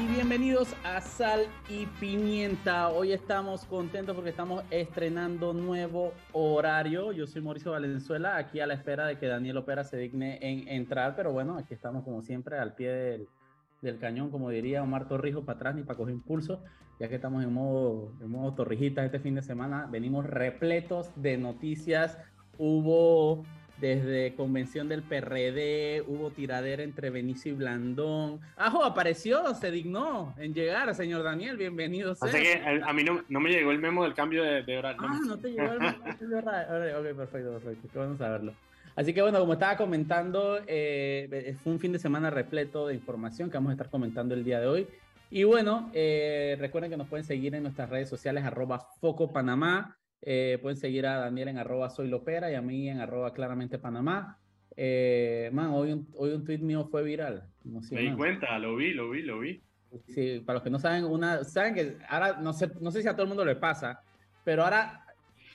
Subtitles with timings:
[0.00, 2.88] y bienvenidos a Sal y Pimienta.
[2.88, 7.12] Hoy estamos contentos porque estamos estrenando nuevo horario.
[7.12, 10.66] Yo soy Mauricio Valenzuela, aquí a la espera de que Daniel Opera se digne en
[10.68, 13.28] entrar, pero bueno, aquí estamos como siempre al pie del,
[13.82, 16.62] del cañón, como diría Omar Torrijos, para atrás ni para coger impulso,
[16.98, 19.88] ya que estamos en modo, en modo este fin de semana.
[19.90, 22.16] Venimos repletos de noticias.
[22.56, 23.44] Hubo
[23.78, 28.40] desde convención del PRD, hubo tiradera entre Benicio y Blandón.
[28.56, 32.14] Ajo, apareció, se dignó en llegar, señor Daniel, bienvenido.
[32.20, 34.78] Así que a, a, mí no, no, me llegó el memo del cambio de, de
[34.78, 35.00] horario.
[35.02, 37.00] Ah, no, te llegó el memo de horario.
[37.00, 38.54] Ok, perfecto, perfecto, vamos a verlo.
[38.94, 43.50] Así que bueno, como estaba comentando, eh, fue un fin de semana repleto de información
[43.50, 44.86] que vamos a estar comentando el día de hoy.
[45.30, 49.96] Y bueno, eh, recuerden que nos pueden seguir en nuestras redes sociales, arroba Foco Panamá.
[50.24, 53.78] Eh, pueden seguir a Daniel en arroba soy lopera y a mí en arroba claramente
[53.78, 54.38] Panamá.
[54.76, 57.44] Eh, man, hoy un, hoy un tweet mío fue viral.
[57.64, 59.60] No sé, Me di cuenta, lo vi, lo vi, lo vi.
[60.06, 63.08] Sí, para los que no saben, una, saben que ahora no sé, no sé si
[63.08, 64.00] a todo el mundo le pasa,
[64.42, 65.04] pero ahora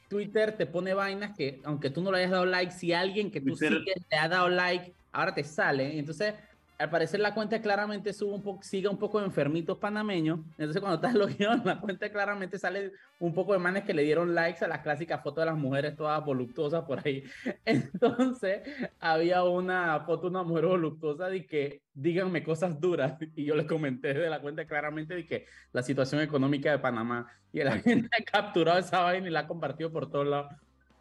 [0.09, 3.41] Twitter te pone vainas que, aunque tú no le hayas dado like, si alguien que
[3.41, 3.79] tú Twitter...
[3.79, 5.97] sigues le ha dado like, ahora te sale.
[5.97, 6.35] Entonces
[6.77, 10.39] al parecer la cuenta claramente sube un poco, sigue un poco enfermitos panameños.
[10.57, 14.03] Entonces cuando estás logueado en la cuenta claramente sale un poco de manes que le
[14.03, 17.23] dieron likes a las clásicas fotos de las mujeres todas voluptuosas por ahí.
[17.65, 18.61] Entonces
[18.99, 23.17] había una foto de una mujer voluptuosa de que díganme cosas duras.
[23.35, 27.27] Y yo le comenté de la cuenta claramente de que la situación económica de Panamá.
[27.51, 30.53] Y la gente ha capturado esa vaina y la ha compartido por todos lados.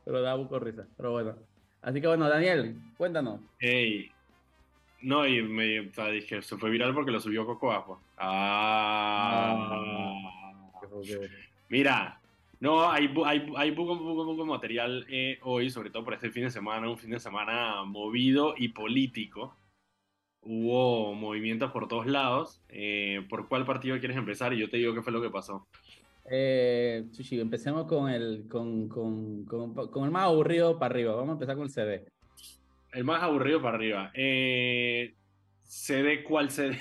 [0.04, 0.86] Pero da buco risa.
[0.96, 1.36] Pero bueno.
[1.82, 3.40] Así que bueno, Daniel, cuéntanos.
[3.58, 4.10] Hey,
[5.02, 8.00] no, y me, o sea, dije, se fue viral porque lo subió Coco Ajo.
[8.16, 9.56] Ah.
[9.70, 10.36] ah.
[11.68, 12.20] Mira,
[12.58, 16.44] no, hay, hay, hay poco, poco, poco material eh, hoy, sobre todo por este fin
[16.44, 19.54] de semana, un fin de semana movido y político.
[20.40, 22.62] Hubo movimientos por todos lados.
[22.68, 24.52] Eh, ¿Por cuál partido quieres empezar?
[24.52, 25.66] Y yo te digo qué fue lo que pasó.
[26.30, 31.14] Eh, Chuchi, empecemos con el, con, con, con, con el más aburrido para arriba.
[31.14, 32.06] Vamos a empezar con el CD.
[32.92, 34.10] El más aburrido para arriba.
[34.14, 35.14] Eh,
[35.62, 36.78] CD, ¿cuál CD?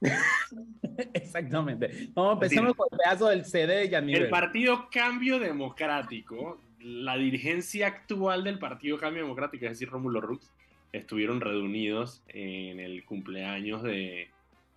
[1.14, 2.08] Exactamente.
[2.14, 4.24] Vamos, empezamos con el pedazo del CD de Yanivel.
[4.24, 10.50] El Partido Cambio Democrático, la dirigencia actual del Partido Cambio Democrático, es decir, Rómulo Rux,
[10.92, 14.28] estuvieron reunidos en el cumpleaños de,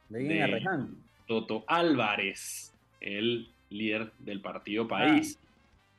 [0.09, 0.87] de, de
[1.27, 5.39] Toto Álvarez, el líder del Partido País.
[5.41, 5.48] Ah.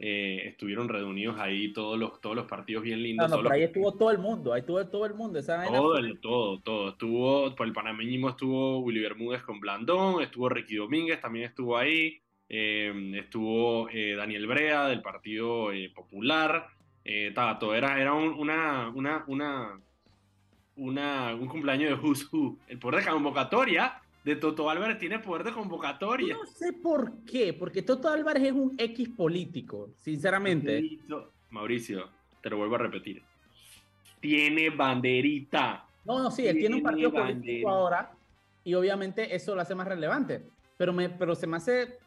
[0.02, 3.28] Eh, estuvieron reunidos ahí todos los, todos los partidos bien lindos.
[3.28, 5.38] No, no, pero ahí estuvo todo el mundo, ahí estuvo todo el mundo.
[5.38, 6.88] Esa todo, el, todo, todo.
[6.88, 12.18] Estuvo, por el panameñismo estuvo Willy Bermúdez con Blandón, estuvo Ricky Domínguez, también estuvo ahí,
[12.48, 16.68] eh, estuvo eh, Daniel Brea del Partido Popular,
[17.60, 19.80] todo, era, era un, una, una, una,
[20.76, 22.56] una, un cumpleaños de Who's Who.
[22.68, 26.36] El poder de convocatoria de Toto Álvarez tiene poder de convocatoria.
[26.36, 30.98] No sé por qué, porque Toto Álvarez es un X político, sinceramente.
[31.50, 32.08] Mauricio,
[32.40, 33.22] te lo vuelvo a repetir.
[34.20, 35.84] Tiene banderita.
[36.04, 38.12] No, no, sí, él tiene un partido político ahora
[38.62, 40.46] y obviamente eso lo hace más relevante.
[40.76, 41.98] Pero, me, pero se me hace,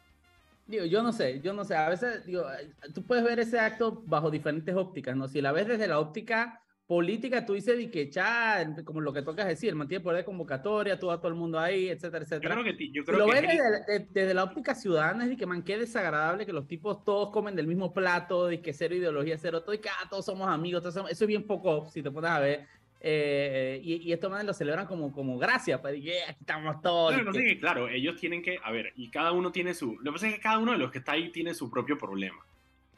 [0.66, 2.46] digo, yo no sé, yo no sé, a veces, digo,
[2.94, 5.28] tú puedes ver ese acto bajo diferentes ópticas, ¿no?
[5.28, 9.22] Si la ves desde la óptica política, tú dices de que ya, como lo que
[9.22, 12.54] tocas decir, mantiene poder de convocatoria, tú a todo el mundo ahí, etcétera, etcétera.
[12.54, 15.36] Yo creo que, yo creo lo que ves desde, desde, la óptica ciudadana, es de
[15.36, 18.94] que man, qué desagradable que los tipos todos comen del mismo plato, de que cero
[18.94, 21.10] ideología, cero todo, y que ah, todos somos amigos, todos somos...
[21.10, 22.66] eso es bien poco, si te pones a ver.
[23.06, 27.16] Eh, y, y estos manes lo celebran como, como gracia, pues, que aquí estamos todos.
[27.16, 30.04] No, no, sí, claro, ellos tienen que, a ver, y cada uno tiene su, lo
[30.04, 32.44] que pasa es que cada uno de los que está ahí tiene su propio problema.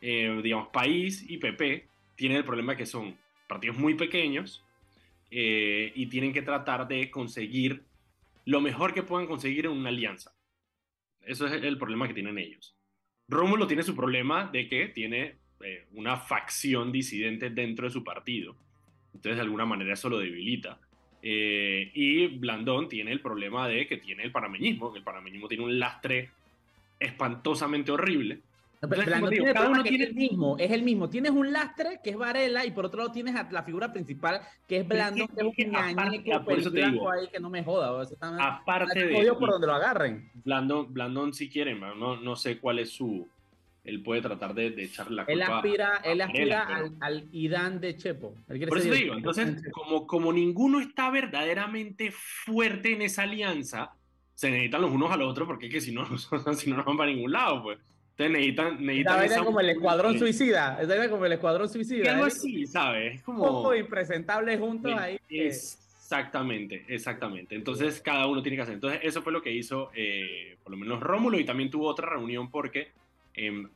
[0.00, 1.86] Eh, digamos, País y PP
[2.16, 4.64] tienen el problema que son partidos muy pequeños
[5.30, 7.84] eh, y tienen que tratar de conseguir
[8.44, 10.34] lo mejor que puedan conseguir en una alianza.
[11.20, 12.76] Eso es el problema que tienen ellos.
[13.28, 18.56] Rómulo tiene su problema de que tiene eh, una facción disidente dentro de su partido.
[19.12, 20.78] Entonces, de alguna manera, eso lo debilita.
[21.22, 25.78] Eh, y Blandón tiene el problema de que tiene el panameñismo, el panameñismo tiene un
[25.78, 26.30] lastre
[27.00, 28.40] espantosamente horrible
[28.80, 31.08] tiene cada uno tiene el mismo, es el mismo.
[31.08, 34.40] Tienes un lastre que es Varela y por otro lado tienes a la figura principal
[34.68, 38.06] que es Blando, que, es un ñañeco blanco ahí que no me joda.
[38.40, 40.30] aparte de por donde lo agarren.
[40.44, 43.26] Blandón, Blandón si quieren, no, no sé cuál es su
[43.86, 45.32] él puede tratar de, de echar la culpa.
[45.32, 48.34] Él aspira, él aspira al, al, Idán de Chepo.
[48.46, 53.92] Por eso digo, entonces, como, como ninguno está verdaderamente fuerte en esa alianza,
[54.34, 56.04] se necesitan los unos a los otros porque es que si no,
[56.54, 57.78] si no, no van para ningún lado, pues.
[58.16, 58.82] Ustedes necesitan.
[58.82, 60.78] necesitan esa como el escuadrón suicida.
[60.80, 62.14] Esta como el escuadrón suicida.
[62.14, 63.16] Algo así, ¿sabes?
[63.16, 63.42] Es como.
[63.44, 65.20] Un poco impresentables juntos ahí.
[65.28, 67.54] Exactamente, exactamente.
[67.54, 68.72] Entonces cada uno tiene que hacer.
[68.72, 72.08] Entonces eso fue lo que hizo eh, por lo menos Rómulo y también tuvo otra
[72.08, 72.88] reunión porque
[73.34, 73.66] eh,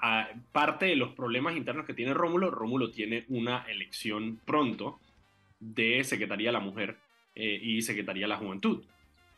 [0.52, 5.00] parte de los problemas internos que tiene Rómulo, Rómulo tiene una elección pronto
[5.58, 6.96] de Secretaría de la Mujer
[7.34, 8.82] eh, y Secretaría de la Juventud.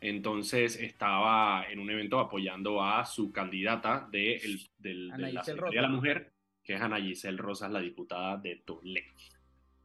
[0.03, 5.81] Entonces estaba en un evento apoyando a su candidata de, el, del, de la Secretaría
[5.81, 6.33] de la Mujer,
[6.65, 9.13] que es Ana Giselle Rosas, la diputada de Toledo.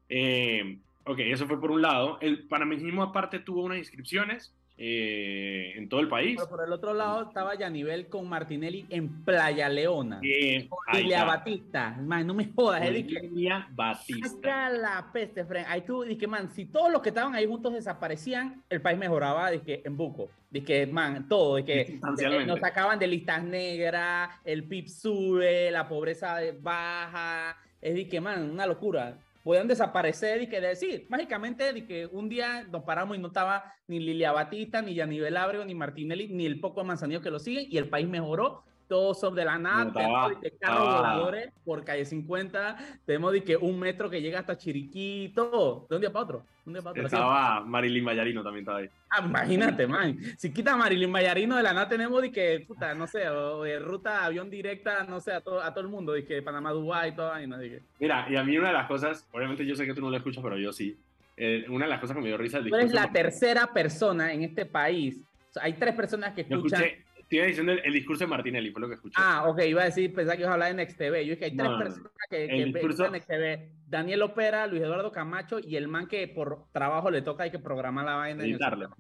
[0.10, 2.18] Eh, ok, eso fue por un lado.
[2.20, 6.36] El panameñismo aparte tuvo unas inscripciones eh, en todo el país.
[6.38, 10.20] Pero por el otro lado estaba Yanivel con Martinelli en Playa Leona.
[10.24, 11.98] Eh, Lilia Batista.
[12.00, 12.88] Man, no me jodas.
[12.92, 14.70] Lilia Batista.
[14.70, 15.66] La peste, Fren.
[15.68, 19.50] Ahí tú, dije, man, si todos los que estaban ahí juntos desaparecían, el país mejoraba,
[19.50, 20.30] dije, en buco.
[20.52, 21.56] Dije, man, todo.
[21.56, 22.00] Dije,
[22.46, 27.58] nos sacaban de listas negras, el PIB sube, la pobreza baja.
[27.82, 32.68] Es que, man, una locura pueden desaparecer y que decir, mágicamente, de que un día
[32.70, 36.60] nos paramos y no estaba ni Lilia Batista, ni Yanivel Ábrego, ni Martinelli, ni el
[36.60, 40.52] poco Manzanillo que lo siguen, y el país mejoró todo sobre la nada, tenemos de
[40.52, 45.86] carros voladores por calle 50, tenemos de que un metro que llega hasta Chiriquí, todo,
[45.90, 46.44] de un día para otro.
[46.66, 48.90] Un día para otro estaba Marilyn Mayarino también estaba ahí.
[49.10, 50.18] Ah, imagínate, man.
[50.38, 53.80] Si quita Marilyn Mayarino de la nada tenemos de que, puta, no sé, o de
[53.80, 57.16] ruta avión directa, no sé, a todo, a todo el mundo, de que Panamá, Dubái,
[57.16, 57.82] todo ahí, no, que...
[58.00, 60.18] Mira, y a mí una de las cosas, obviamente yo sé que tú no lo
[60.18, 60.98] escuchas, pero yo sí.
[61.36, 62.62] Eh, una de las cosas que me dio risa...
[62.62, 65.22] Tú eres la tercera persona en este país.
[65.62, 66.84] hay tres personas que escuchan...
[67.30, 69.16] Estoy diciendo el, discurso de Martinelli, fue lo que escuché.
[69.18, 71.26] Ah, ok, iba a decir, pensaba que ibas a hablar de Next TV.
[71.26, 73.06] Yo dije, hay tres personas que, que discurso...
[73.06, 73.70] en Next TV.
[73.86, 77.60] Daniel Opera, Luis Eduardo Camacho y el man que por trabajo le toca hay que
[77.60, 78.44] programar la vaina.
[78.46, 78.96] Editarlo.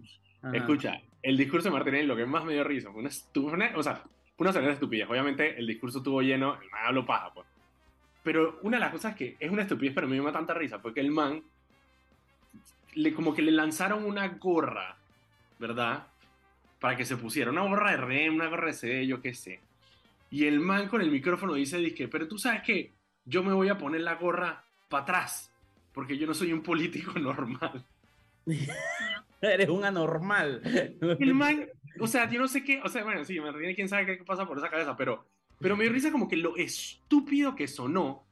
[0.53, 3.83] Escucha, el discurso de Martinelli, lo que más me dio risa, fue una, estupidez, o
[3.83, 4.03] sea,
[4.37, 5.09] una estupidez.
[5.09, 7.47] Obviamente el discurso tuvo lleno, el man habló paja, pues.
[8.23, 10.93] Pero una de las cosas que es una estupidez, pero me dio tanta risa, fue
[10.93, 11.41] que el man,
[12.93, 14.97] le, como que le lanzaron una gorra,
[15.59, 16.07] ¿verdad?
[16.79, 19.59] Para que se pusiera una gorra de REM, una gorra de CD, yo qué sé.
[20.29, 22.91] Y el man con el micrófono dice, disque, pero tú sabes que
[23.25, 25.51] yo me voy a poner la gorra para atrás,
[25.93, 27.83] porque yo no soy un político normal.
[29.41, 30.61] Eres un anormal.
[31.19, 31.67] El man,
[31.99, 34.23] o sea, yo no sé qué, o sea, bueno, sí, me ríe quién sabe qué
[34.23, 35.25] pasa por esa cabeza, pero,
[35.59, 38.23] pero me risa como que lo estúpido que sonó.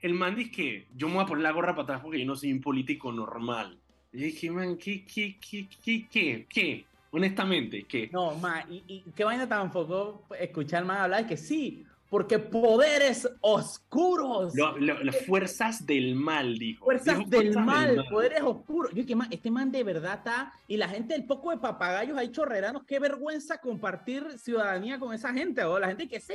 [0.00, 2.26] El man dice que yo me voy a poner la gorra para atrás porque yo
[2.26, 3.78] no soy un político normal.
[4.12, 6.84] Y dije, man, ¿qué, qué, qué, qué, qué, qué?
[7.10, 8.08] Honestamente, que...
[8.12, 14.52] No, ma, y, y qué vaina tampoco escuchar más hablar, que sí, porque poderes oscuros.
[14.80, 16.84] las fuerzas del mal, dijo.
[16.84, 18.92] Fuerzas, del, mal, poderes oscuros.
[18.92, 20.52] Yo que este man de verdad está.
[20.66, 25.32] Y la gente, el poco de papagayos ahí chorreranos, qué vergüenza compartir ciudadanía con esa
[25.32, 25.62] gente.
[25.62, 26.34] O la gente que sí,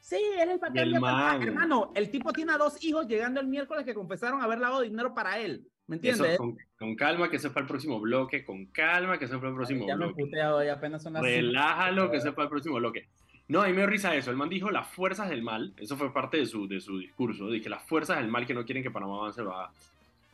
[0.00, 3.84] sí, es el papel de Hermano, el tipo tiene a dos hijos llegando el miércoles
[3.84, 5.68] que confesaron haber lavado dinero para él.
[5.88, 6.38] ¿Me entiendes?
[6.78, 8.44] con, calma, que sepa el próximo bloque.
[8.44, 10.24] Con calma, que sepa el próximo ya bloque.
[10.24, 13.06] Me hoy, apenas son las Relájalo, que sepa el próximo bloque.
[13.48, 14.30] No, a mí me dio risa eso.
[14.30, 15.72] El man dijo las fuerzas del mal.
[15.76, 17.48] Eso fue parte de su, de su discurso.
[17.48, 19.70] Dije las fuerzas del mal que no quieren que Panamá avance lo haga.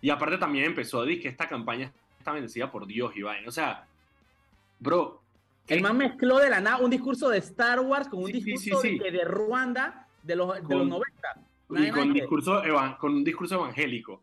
[0.00, 3.50] Y aparte también empezó a decir que esta campaña está bendecida por Dios y O
[3.50, 3.86] sea,
[4.78, 5.20] bro.
[5.68, 9.24] El man mezcló de la nada un discurso de Star Wars con un discurso De,
[9.24, 11.06] Ruanda de los, de los 90.
[11.70, 12.62] Y con, discurso,
[12.98, 14.22] con un discurso evangélico.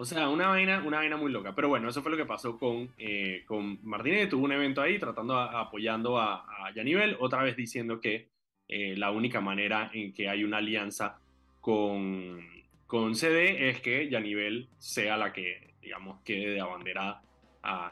[0.00, 1.54] O sea, una vaina, una vaina muy loca.
[1.54, 4.30] Pero bueno, eso fue lo que pasó con, eh, con Martínez.
[4.30, 8.30] Tuvo un evento ahí tratando, apoyando a, a, Yanivel, otra vez diciendo que
[8.66, 11.18] eh, la única manera en que hay una alianza
[11.60, 12.40] con,
[12.86, 17.20] con CD es que Yanivel sea la que, digamos, quede de abanderada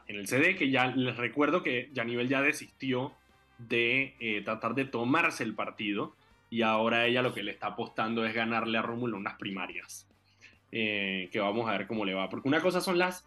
[0.07, 3.12] en el CD, que ya les recuerdo que Yanivel ya desistió
[3.59, 6.17] de eh, tratar de tomarse el partido
[6.49, 10.08] y ahora ella lo que le está apostando es ganarle a Rómulo unas primarias.
[10.71, 12.29] Eh, que vamos a ver cómo le va.
[12.29, 13.27] Porque una cosa son las,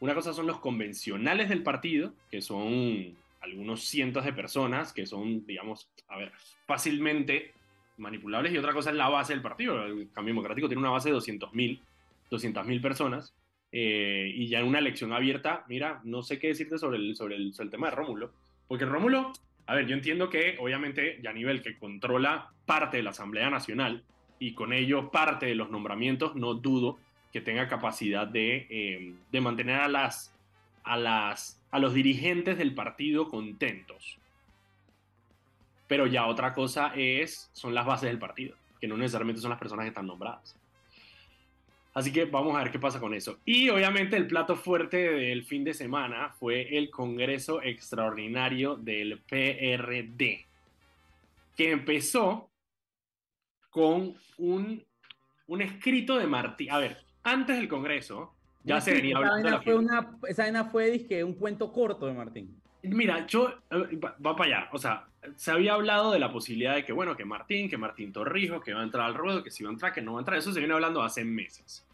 [0.00, 5.46] una cosa son los convencionales del partido, que son algunos cientos de personas, que son,
[5.46, 6.32] digamos, a ver,
[6.66, 7.52] fácilmente
[7.96, 9.84] manipulables, y otra cosa es la base del partido.
[9.84, 11.80] El Cambio Democrático tiene una base de 200.000
[12.30, 13.34] 200 personas,
[13.72, 17.36] eh, y ya en una elección abierta, mira, no sé qué decirte sobre el, sobre
[17.36, 18.32] el, sobre el tema de Rómulo,
[18.68, 19.32] porque Rómulo,
[19.66, 23.50] a ver, yo entiendo que obviamente ya a nivel que controla parte de la Asamblea
[23.50, 24.04] Nacional,
[24.40, 26.98] y con ello parte de los nombramientos, no dudo
[27.32, 30.34] que tenga capacidad de, eh, de mantener a, las,
[30.82, 34.18] a, las, a los dirigentes del partido contentos.
[35.86, 39.58] Pero ya otra cosa es, son las bases del partido, que no necesariamente son las
[39.58, 40.56] personas que están nombradas.
[41.92, 43.38] Así que vamos a ver qué pasa con eso.
[43.44, 50.46] Y obviamente el plato fuerte del fin de semana fue el Congreso Extraordinario del PRD,
[51.56, 52.49] que empezó
[53.70, 54.84] con un,
[55.46, 56.68] un escrito de Martí.
[56.68, 59.48] A ver, antes del Congreso, Ya se venía hablando.
[59.48, 62.60] Esa fue, una, esa vaina fue un cuento corto de Martín.
[62.82, 66.84] Mira, yo, eh, va, para allá, o sea, se había hablado de la posibilidad de
[66.84, 69.62] que, bueno, que Martín, que Martín Torrijos, que va a entrar al ruedo, que si
[69.62, 71.86] va a entrar, que no va a entrar, eso se viene hablando hace meses.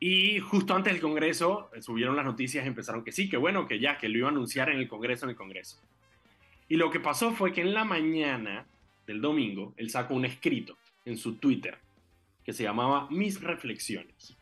[0.00, 3.66] Y justo antes del Congreso eh, subieron las noticias y empezaron que sí, que bueno,
[3.66, 5.78] que ya, que lo iba a anunciar en el Congreso, en el Congreso.
[6.68, 8.66] Y lo que pasó fue que en la mañana
[9.06, 11.78] del domingo, él sacó un escrito en su Twitter
[12.44, 14.36] que se llamaba Mis Reflexiones,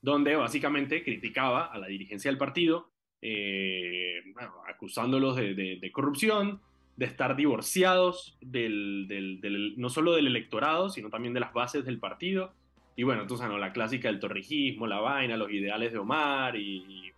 [0.00, 2.90] donde básicamente criticaba a la dirigencia del partido,
[3.22, 4.22] eh,
[4.68, 6.60] acusándolos de, corrupción,
[6.96, 12.52] de estar divorciados del, no solo del electorado, sino también de las bases del partido.
[12.94, 17.12] Y bueno, entonces, no, la clásica del torrijismo, la vaina, los ideales de Omar y,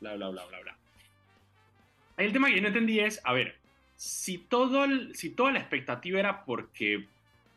[0.00, 0.76] bla, bla, bla, bla, bla.
[2.16, 3.59] El tema que yo no entendí es, a ver,
[4.00, 7.06] si, todo si toda la expectativa era porque,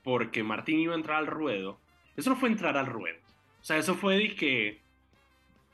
[0.03, 1.79] porque Martín iba a entrar al ruedo,
[2.17, 3.17] eso no fue entrar al ruedo.
[3.61, 4.81] O sea, eso fue de que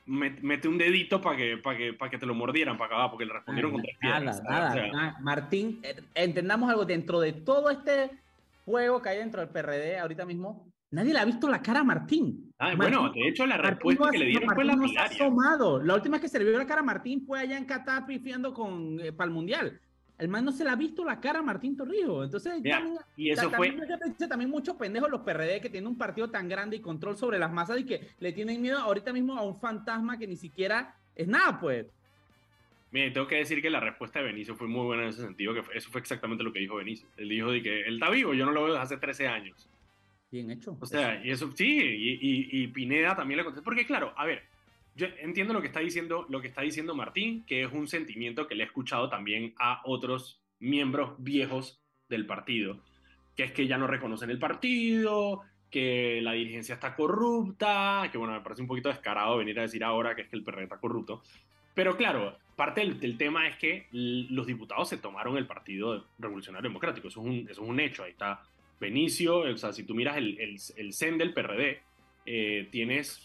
[0.06, 3.26] mete un dedito para que, para que, para que te lo mordieran para acá, porque
[3.26, 8.12] le respondieron con tres Nada, nada, Martín, eh, entendamos algo, dentro de todo este
[8.64, 11.84] juego que hay dentro del PRD ahorita mismo, nadie le ha visto la cara a
[11.84, 12.52] Martín.
[12.60, 16.22] Ah, bueno, de hecho la respuesta que le dieron fue la no La última vez
[16.22, 19.12] que se le vio la cara a Martín fue allá en Qatar pifiando con, eh,
[19.12, 19.80] para el Mundial
[20.20, 22.26] el man no se le ha visto la cara a Martín Torrijos.
[22.26, 23.72] Entonces, también, y eso fue...
[24.28, 27.50] también, muchos pendejos los PRD que tienen un partido tan grande y control sobre las
[27.50, 31.26] masas y que le tienen miedo ahorita mismo a un fantasma que ni siquiera es
[31.26, 31.86] nada, pues.
[32.90, 35.54] Mire, tengo que decir que la respuesta de Benicio fue muy buena en ese sentido,
[35.54, 37.08] que eso fue exactamente lo que dijo Benicio.
[37.16, 39.70] Él dijo de que él está vivo, yo no lo veo desde hace 13 años.
[40.30, 40.76] Bien hecho.
[40.78, 44.42] O sea, y eso sí, y, y Pineda también le contestó, porque claro, a ver,
[44.96, 48.46] yo entiendo lo que está diciendo, lo que está diciendo Martín, que es un sentimiento
[48.46, 52.78] que le he escuchado también a otros miembros viejos del partido,
[53.36, 58.34] que es que ya no reconocen el partido, que la dirigencia está corrupta, que bueno,
[58.34, 60.78] me parece un poquito descarado venir a decir ahora que es que el PRD está
[60.78, 61.22] corrupto.
[61.74, 67.08] Pero claro, parte del, tema es que los diputados se tomaron el Partido Revolucionario Democrático,
[67.08, 68.42] eso es un, eso es un hecho, ahí está
[68.80, 71.82] Benicio, o sea, si tú miras el, el, el CEN del PRD,
[72.26, 73.24] eh, tienes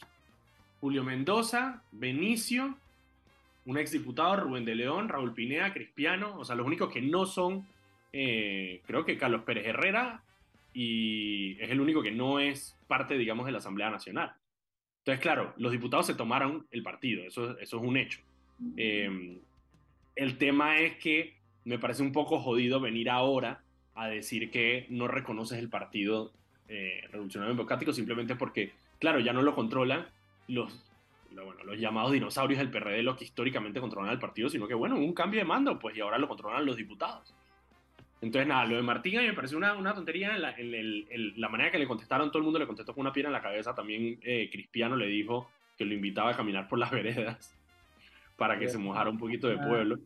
[0.85, 2.77] Julio Mendoza, Benicio,
[3.65, 7.65] un exdiputado, Rubén de León, Raúl Pineda, Cristiano, o sea, los únicos que no son,
[8.13, 10.21] eh, creo que Carlos Pérez Herrera,
[10.75, 14.33] y es el único que no es parte, digamos, de la Asamblea Nacional.
[14.99, 18.19] Entonces, claro, los diputados se tomaron el partido, eso, eso es un hecho.
[18.77, 19.39] Eh,
[20.15, 23.63] el tema es que me parece un poco jodido venir ahora
[23.95, 26.31] a decir que no reconoces el partido
[26.67, 30.13] eh, revolucionario democrático simplemente porque, claro, ya no lo controlan
[30.47, 30.85] los,
[31.31, 34.95] bueno, los llamados dinosaurios del PRD, los que históricamente controlan el partido, sino que, bueno,
[34.95, 37.33] un cambio de mando, pues, y ahora lo controlan los diputados.
[38.21, 41.39] Entonces, nada, lo de Martín a mí me pareció una, una tontería en la, en
[41.39, 43.41] la, manera que le contestaron, todo el mundo le contestó con una piedra en la
[43.41, 43.75] cabeza.
[43.75, 47.53] También eh, Cristiano le dijo que lo invitaba a caminar por las veredas
[48.37, 49.99] para que se mojara un poquito de pueblo.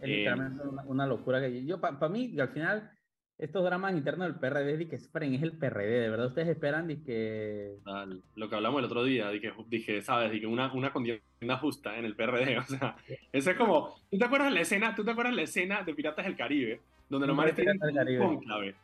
[0.00, 2.90] Es, literalmente una, una, locura que yo, para mí, al final,
[3.38, 6.90] estos dramas internos del PRD y que esperen, es el PRD, de verdad ustedes esperan
[6.90, 7.76] y que...
[8.36, 10.30] lo que hablamos el otro día, dije, dije ¿sabes?
[10.30, 12.96] Dije, una, una contienda justa en el PRD, o sea,
[13.32, 16.24] eso es como, ¿tú te acuerdas la escena, tú te acuerdas la escena de Piratas
[16.24, 16.80] del Caribe?
[17.08, 18.74] Donde los mares tienen un conclave.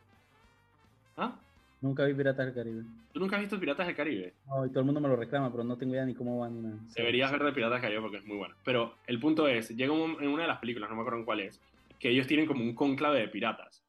[1.17, 1.35] ¿Ah?
[1.81, 2.83] Nunca vi Piratas del Caribe.
[3.13, 4.35] ¿Tú nunca has visto Piratas del Caribe?
[4.47, 6.51] No, y todo el mundo me lo reclama, pero no tengo idea ni cómo va
[6.51, 6.77] ni nada.
[6.95, 8.55] Deberías ver de Piratas del Caribe porque es muy bueno.
[8.65, 11.41] Pero el punto es, llega en una de las películas, no me acuerdo en cuál
[11.41, 11.61] es,
[11.99, 13.80] que ellos tienen como un conclave de piratas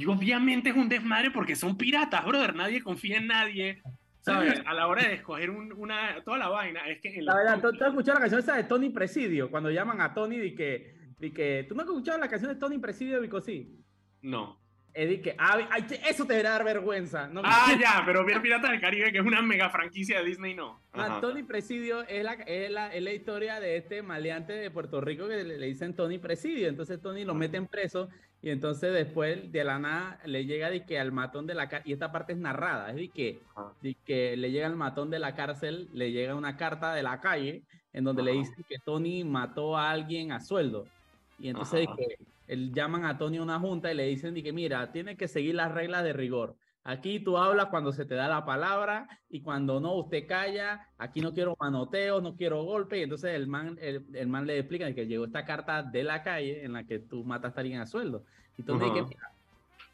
[0.00, 2.54] y obviamente es un desmadre porque son piratas, brother.
[2.54, 3.82] Nadie confía en nadie.
[4.20, 4.62] ¿Sabes?
[4.64, 7.18] A la hora de escoger una, toda la vaina, es que...
[7.18, 9.50] En la verdad, ¿tú, has escuchado la canción esa de Tony Presidio?
[9.50, 11.66] Cuando llaman a Tony y que, y que...
[11.68, 13.78] ¿Tú no has escuchado la canción de Tony Presidio de sí?
[14.22, 14.58] No.
[14.94, 15.68] Es que, ah,
[16.08, 17.28] eso te debería dar vergüenza.
[17.28, 17.42] ¿no?
[17.44, 20.80] Ah, ya, pero ver Piratas del Caribe, que es una mega franquicia de Disney, no.
[20.94, 25.02] Ah, Tony Presidio es la, es, la, es la historia de este maleante de Puerto
[25.02, 26.68] Rico que le, le dicen Tony Presidio.
[26.68, 28.08] Entonces Tony lo mete en preso
[28.42, 31.90] y entonces después de la nada le llega de que al matón de la cárcel,
[31.90, 33.38] y esta parte es narrada, es de que,
[33.82, 37.20] de que le llega al matón de la cárcel, le llega una carta de la
[37.20, 40.86] calle en donde le dice que Tony mató a alguien a sueldo.
[41.38, 42.16] Y entonces de que,
[42.48, 45.28] él, llaman a Tony a una junta y le dicen de que mira, tiene que
[45.28, 46.54] seguir las reglas de rigor.
[46.82, 50.88] Aquí tú hablas cuando se te da la palabra y cuando no, usted calla.
[50.96, 53.00] Aquí no quiero manoteos, no quiero golpes.
[53.00, 56.64] Y entonces el man, el, man le explica que llegó esta carta de la calle
[56.64, 58.24] en la que tú mataste a alguien a sueldo.
[58.56, 59.16] Y tú uh que,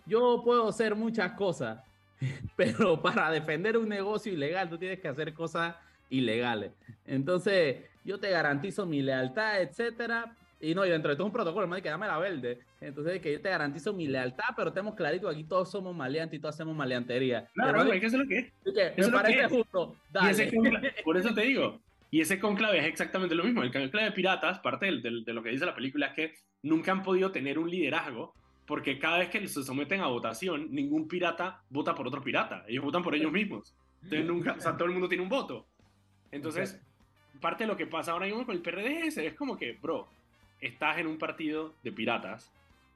[0.07, 1.81] yo puedo hacer muchas cosas,
[2.57, 5.75] pero para defender un negocio ilegal tú tienes que hacer cosas
[6.09, 6.73] ilegales.
[7.05, 11.67] Entonces, yo te garantizo mi lealtad, etcétera, y no, y dentro de todo un protocolo,
[11.67, 12.59] me que dame la verde.
[12.81, 16.39] Entonces, que yo te garantizo mi lealtad, pero tenemos clarito que aquí todos somos maleantes
[16.39, 17.47] y todos hacemos maleantería.
[17.55, 18.39] Claro, es que eso es lo que
[18.99, 19.07] es.
[19.07, 19.97] me parece justo.
[21.05, 21.81] por eso te digo.
[22.11, 23.63] Y ese conclave es exactamente lo mismo.
[23.63, 27.03] El conclave de piratas, parte de lo que dice la película, es que nunca han
[27.03, 28.35] podido tener un liderazgo
[28.67, 32.65] porque cada vez que se someten a votación, ningún pirata vota por otro pirata.
[32.67, 33.75] Ellos votan por ellos mismos.
[34.03, 35.67] Entonces nunca, o sea, todo el mundo tiene un voto.
[36.33, 36.81] Entonces,
[37.41, 40.09] parte de lo que pasa ahora mismo con el PRD es, es como que, bro,
[40.61, 42.51] estás en un partido de piratas,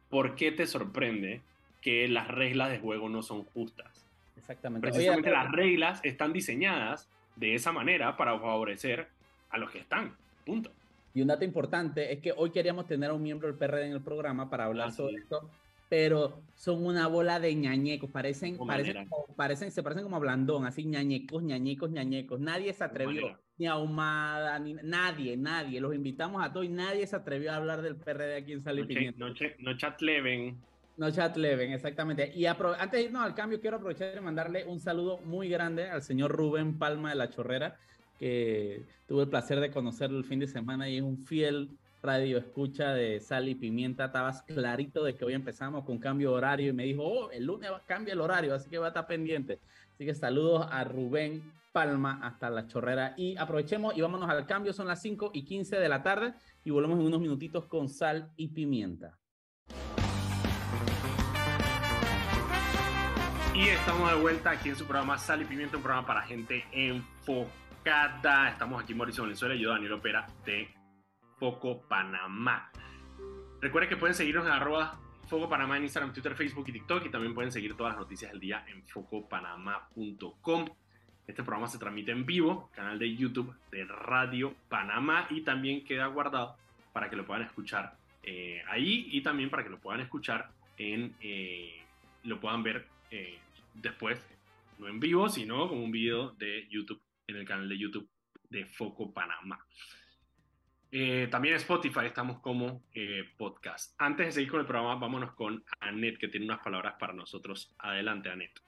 [0.09, 1.41] ¿por qué te sorprende
[1.81, 4.05] que las reglas de juego no son justas?
[4.37, 4.89] Exactamente.
[4.89, 9.09] Precisamente las reglas están diseñadas de esa manera para favorecer
[9.51, 10.15] a los que están.
[10.45, 10.71] Punto.
[11.15, 13.93] Y un dato importante es que hoy queríamos tener a un miembro del PRD en
[13.93, 15.49] el programa para hablar sobre esto,
[15.91, 20.85] pero son una bola de ñañecos, parecen, parecen, parecen, se parecen como a Blandón, así
[20.85, 22.39] ñañecos, ñañecos, ñañecos.
[22.39, 25.81] Nadie se atrevió, ni a Humada, ni nadie, nadie.
[25.81, 28.79] Los invitamos a todos y nadie se atrevió a hablar del PRD aquí en Sal
[28.79, 30.57] y No, no chatleven.
[30.97, 32.31] No chatleven, exactamente.
[32.37, 36.03] Y antes de irnos al cambio, quiero aprovechar y mandarle un saludo muy grande al
[36.03, 37.77] señor Rubén Palma de la Chorrera,
[38.21, 41.71] que tuve el placer de conocerlo el fin de semana y es un fiel
[42.03, 44.07] radio escucha de Sal y Pimienta.
[44.07, 47.71] Estabas clarito de que hoy empezamos con cambio horario y me dijo, oh, el lunes
[47.87, 49.61] cambia el horario, así que va a estar pendiente.
[49.95, 51.43] Así que saludos a Rubén
[51.73, 54.73] Palma hasta la chorrera y aprovechemos y vámonos al cambio.
[54.73, 58.33] Son las 5 y 15 de la tarde y volvemos en unos minutitos con Sal
[58.37, 59.19] y Pimienta.
[63.55, 66.65] Y estamos de vuelta aquí en su programa Sal y Pimienta, un programa para gente
[66.73, 67.61] enfocada
[68.51, 70.69] Estamos aquí Mauricio Valenzuela y yo, Daniel Opera, de
[71.41, 72.71] Foco Panamá.
[73.63, 77.07] Recuerden que pueden seguirnos en arroba Foco Panamá en Instagram, Twitter, Facebook y TikTok.
[77.07, 80.67] Y también pueden seguir todas las noticias del día en focopanamá.com.
[81.27, 86.07] Este programa se transmite en vivo, canal de YouTube de Radio Panamá y también queda
[86.09, 86.57] guardado
[86.93, 91.15] para que lo puedan escuchar eh, ahí y también para que lo puedan escuchar en,
[91.21, 91.83] eh,
[92.25, 93.39] lo puedan ver eh,
[93.75, 94.27] después,
[94.79, 98.09] no en vivo, sino como un video de YouTube en el canal de YouTube
[98.51, 99.65] de Foco Panamá.
[100.93, 103.95] Eh, también Spotify estamos como eh, podcast.
[103.99, 107.75] Antes de seguir con el programa, vámonos con Anet, que tiene unas palabras para nosotros.
[107.79, 108.61] Adelante, Anet.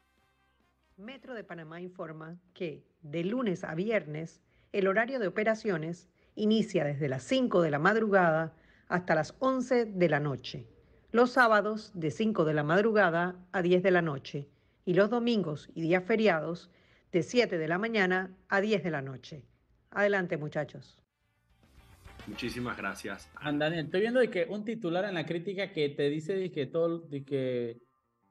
[0.96, 4.40] Metro de Panamá informa que de lunes a viernes
[4.72, 8.54] el horario de operaciones inicia desde las 5 de la madrugada
[8.88, 10.66] hasta las 11 de la noche.
[11.10, 14.48] Los sábados de 5 de la madrugada a 10 de la noche
[14.84, 16.70] y los domingos y días feriados
[17.10, 19.44] de 7 de la mañana a 10 de la noche.
[19.90, 21.01] Adelante, muchachos.
[22.26, 23.28] Muchísimas gracias.
[23.42, 26.66] Daniel, estoy viendo de que un titular en la crítica que te dice de que
[26.66, 27.80] todo, de que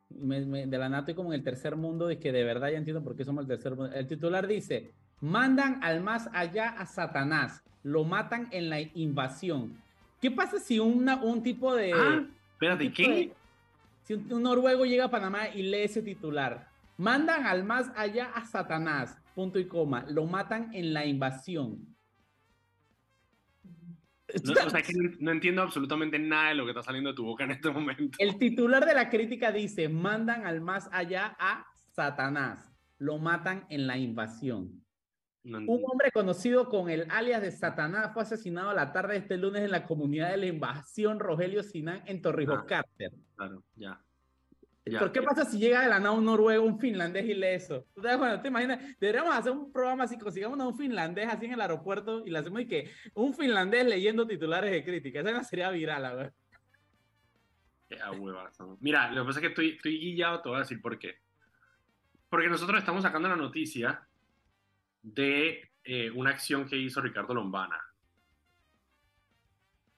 [0.09, 3.03] de la NATO y como en el tercer mundo, de que de verdad ya entiendo
[3.03, 3.93] por qué somos el tercer mundo.
[3.95, 9.77] El titular dice, mandan al más allá a Satanás, lo matan en la invasión.
[10.19, 11.93] ¿Qué pasa si una, un tipo de...
[11.93, 13.31] Ah, espérate, ¿qué?
[14.03, 18.45] si un noruego llega a Panamá y lee ese titular, Mandan al más allá a
[18.45, 20.05] Satanás, punto y coma.
[20.07, 21.90] Lo matan en la invasión.
[24.43, 27.25] No, o sea, que no, entiendo absolutamente nada de lo que está saliendo de tu
[27.25, 28.17] boca en este momento.
[28.19, 32.71] El titular de la crítica dice, mandan al más allá a Satanás.
[32.97, 34.81] Lo matan en la invasión.
[35.43, 39.63] Un hombre conocido con el alias de Satanás fue asesinado la tarde de este lunes
[39.63, 43.11] en la comunidad de la invasión Rogelio Sinán en Torrijos ah, Carter.
[43.35, 43.99] Claro, ya.
[44.83, 47.85] ¿Por qué pasa si llega de la nada un noruego, un finlandés y lee eso?
[47.95, 51.61] Bueno, te imaginas, deberíamos hacer un programa así, consigamos a un finlandés así en el
[51.61, 55.19] aeropuerto y le hacemos y que un finlandés leyendo titulares de crítica.
[55.19, 56.33] Esa no sería viral, a ver.
[58.79, 61.19] Mira, lo que pasa es que estoy, estoy guillado, te voy a decir por qué.
[62.29, 64.07] Porque nosotros estamos sacando la noticia
[65.03, 67.79] de eh, una acción que hizo Ricardo Lombana.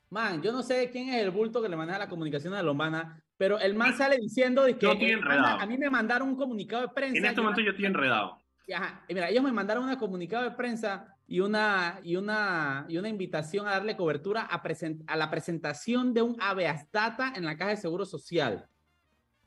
[0.09, 3.22] Man, yo no sé quién es el bulto que le maneja la comunicación a Lombana,
[3.37, 7.17] pero el man sale diciendo de que a mí me mandaron un comunicado de prensa.
[7.17, 8.37] En este momento yo estoy enredado.
[8.73, 13.09] Ajá, mira, ellos me mandaron un comunicado de prensa y una, y una, y una
[13.09, 14.61] invitación a darle cobertura a,
[15.07, 18.67] a la presentación de un habeas data en la Caja de Seguro Social.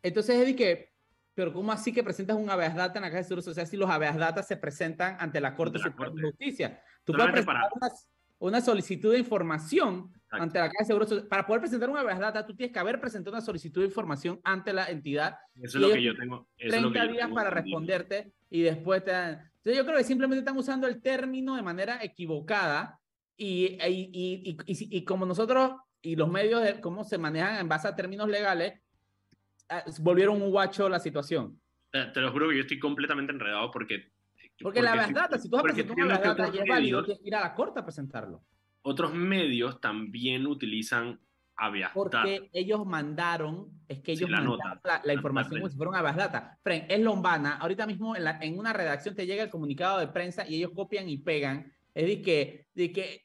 [0.02, 0.92] Entonces es de que,
[1.34, 3.76] pero ¿cómo así que presentas un habeas data en la Caja de Seguro Social si
[3.76, 6.82] los habeas data se presentan ante la Corte Suprema de Justicia?
[7.04, 7.70] Tú puedes presentar
[8.38, 12.54] una solicitud de información ante la Caja de Seguro Para poder presentar una data, tú
[12.54, 15.38] tienes que haber presentado una solicitud de información ante la entidad.
[15.54, 16.48] Eso es lo que yo tengo.
[16.58, 19.32] 30 días para responderte y después te dan.
[19.56, 23.00] Entonces, yo creo que simplemente están usando el término de manera equivocada
[23.36, 25.72] y, y, y, y como nosotros
[26.06, 28.80] y los medios, de cómo se manejan en base a términos legales,
[29.68, 31.60] ah, volvieron un guacho la situación.
[31.90, 34.12] Te, lo juro que yo estoy completamente enredado porque
[34.62, 37.28] porque, la verdad, si tú vas a presentar una verdad y es válido, tienes que
[37.28, 38.42] ir a la corte a presentarlo.
[38.82, 41.20] Otros medios también utilizan
[41.56, 44.58] habeas Porque ellos mandaron, es que ellos mandaron
[45.04, 46.58] la, información como si fuera un habeas data.
[46.62, 50.08] Fren, es Lombana, ahorita mismo en, la, en una redacción te llega el comunicado de
[50.08, 53.24] prensa y ellos copian y pegan Es de que, de que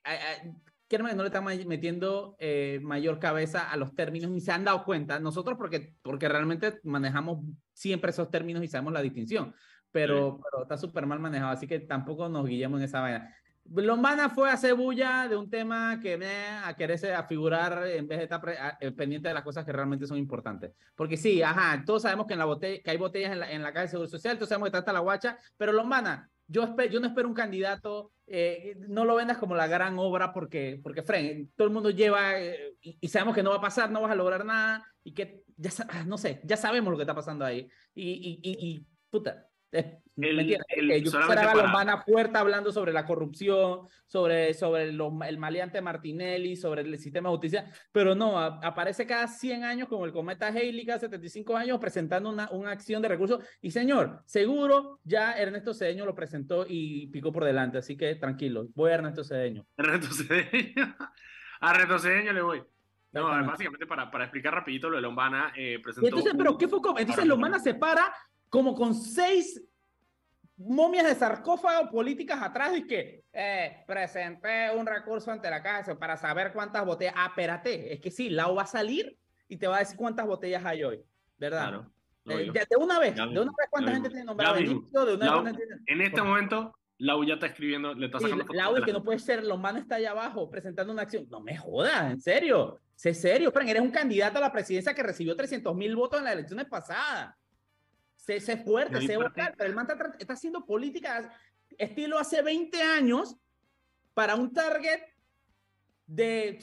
[0.97, 5.19] no le están metiendo eh, mayor cabeza a los términos ni se han dado cuenta.
[5.19, 9.53] Nosotros porque, porque realmente manejamos siempre esos términos y sabemos la distinción,
[9.91, 13.35] pero, pero está súper mal manejado, así que tampoco nos guillemos en esa vaina.
[13.65, 18.07] Lombana fue a hacer bulla de un tema que me a quererse a figurar en
[18.07, 18.41] vez de estar
[18.79, 20.73] eh, pendiente de las cosas que realmente son importantes.
[20.95, 23.61] Porque sí, ajá, todos sabemos que, en la botella, que hay botellas en la, en
[23.61, 26.99] la calle de Seguro Social, todos sabemos que está la guacha, pero Lombana, yo, yo
[26.99, 31.49] no espero un candidato, eh, no lo vendas como la gran obra porque, porque Fren,
[31.55, 34.15] todo el mundo lleva eh, y, sabemos que no va a pasar, no vas a
[34.15, 37.69] lograr nada y que ya, ah, no sé, ya sabemos lo que está pasando ahí.
[37.93, 39.47] Y, y, y puta,
[40.17, 42.01] el, el, yo quisiera para...
[42.01, 47.71] fuerte hablando sobre la corrupción, sobre, sobre el maleante Martinelli, sobre el sistema de justicia,
[47.91, 52.49] pero no, aparece cada 100 años como el cometa Haley, cada 75 años presentando una,
[52.51, 53.43] una acción de recursos.
[53.61, 58.67] Y señor, seguro ya Ernesto Cedeño lo presentó y picó por delante, así que tranquilo,
[58.75, 59.65] voy a Ernesto Cedeño.
[59.77, 60.95] Ernesto Cedeño,
[61.61, 62.63] a Ernesto Cedeño le voy.
[63.13, 66.07] No, básicamente para, para explicar rapidito lo de Lombana, eh, presentó...
[66.07, 66.79] entonces, pero ¿qué fue?
[66.97, 68.13] Entonces Lombana se para
[68.51, 69.63] como con seis
[70.57, 76.17] momias de sarcófago políticas atrás y que eh, presenté un recurso ante la casa para
[76.17, 77.13] saber cuántas botellas.
[77.17, 80.27] Ah, espérate, es que sí, Lau va a salir y te va a decir cuántas
[80.27, 81.01] botellas hay hoy,
[81.37, 81.87] ¿verdad?
[82.25, 85.51] Eh, de una vez, de una vez cuánta gente tiene nombrado de una
[85.87, 88.43] En este momento, Lau ya está escribiendo, le está sacando.
[88.43, 91.25] Sí, Lau, es que no puede ser, los manos está allá abajo presentando una acción.
[91.29, 92.79] No me jodas, en serio.
[92.95, 96.25] Sé serio, Frank, eres un candidato a la presidencia que recibió 300 mil votos en
[96.25, 97.33] las elecciones pasadas
[98.39, 101.31] se, se fuerte, se vocal, pero el man está, haciendo política
[101.77, 103.37] estilo hace 20 años
[104.13, 105.01] para un target
[106.05, 106.59] de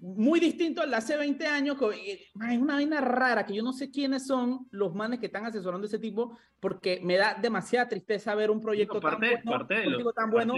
[0.00, 1.76] muy distinto al de hace 20 años.
[2.06, 5.86] Es una vaina rara que yo no sé quiénes son los manes que están asesorando
[5.86, 10.54] ese tipo, porque me da demasiada tristeza ver un proyecto tan bueno, tan bueno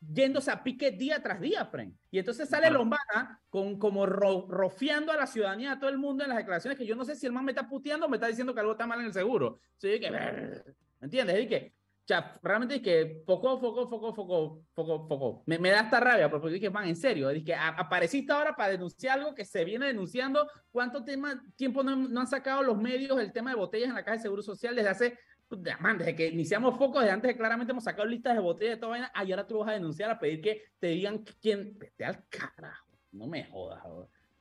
[0.00, 1.96] yéndose a pique día tras día, Fren.
[2.10, 6.30] Y entonces sale Lombana con, como rofiando a la ciudadanía, a todo el mundo en
[6.30, 8.26] las declaraciones que yo no sé si el man me está puteando o me está
[8.26, 9.60] diciendo que algo está mal en el seguro.
[9.76, 10.62] Sí, que, ¿me
[11.00, 11.42] entiendes?
[11.42, 11.74] Y que,
[12.06, 15.42] ya, realmente es que poco, foco, foco, foco, foco, foco.
[15.46, 18.70] Me, me da esta rabia porque dije, man, en serio, es que apareciste ahora para
[18.70, 20.48] denunciar algo que se viene denunciando.
[20.70, 24.04] ¿Cuánto tema, tiempo no, no han sacado los medios el tema de botellas en la
[24.04, 28.06] caja de seguro social desde hace desde que iniciamos focos, de antes claramente hemos sacado
[28.06, 30.40] listas de botellas de toda vaina, ah, y ahora tú vas a denunciar a pedir
[30.40, 33.82] que te digan quién, vete al carajo, no me jodas,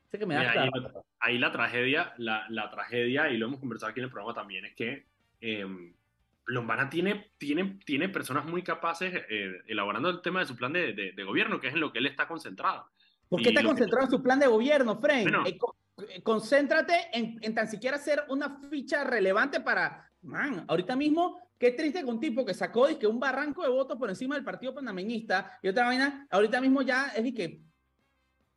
[0.10, 0.70] Sé que me da
[1.20, 4.66] ahí, la tragedia, la, la, tragedia, y lo hemos conversado aquí en el programa también,
[4.66, 5.08] es que
[5.42, 5.66] eh,
[6.48, 10.94] Lombana tiene, tiene, tiene personas muy capaces eh, elaborando el tema de su plan de,
[10.94, 12.88] de, gobierno, que es en lo que él está concentrado.
[13.28, 15.28] ¿Por qué está concentrado en su plan de gobierno, Frank?
[15.48, 15.58] Eh,
[16.10, 21.72] eh, concéntrate en, en, tan siquiera hacer una ficha relevante para man, ahorita mismo, qué
[21.72, 24.74] triste con un tipo que sacó que un barranco de votos por encima del partido
[24.74, 27.62] panameñista y otra vaina, ahorita mismo ya es que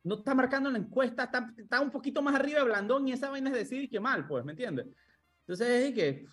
[0.03, 3.29] no está marcando la encuesta, está, está, un poquito más arriba de Blandón y esa
[3.29, 4.87] vaina es decir que mal, pues, ¿me entiendes?
[5.41, 6.25] Entonces es que,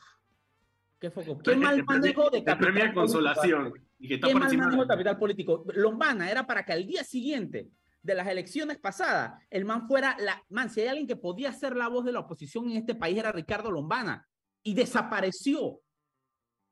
[0.99, 3.73] qué foco, qué mal manejo de capital premia consolación.
[3.99, 5.65] Y que está qué mal manejo de capital político.
[5.75, 7.71] Lombana era para que al día siguiente
[8.03, 11.75] de las elecciones pasadas, el man fuera la, man, si hay alguien que podía ser
[11.75, 14.27] la voz de la oposición en este país era Ricardo Lombana
[14.67, 15.81] y desapareció.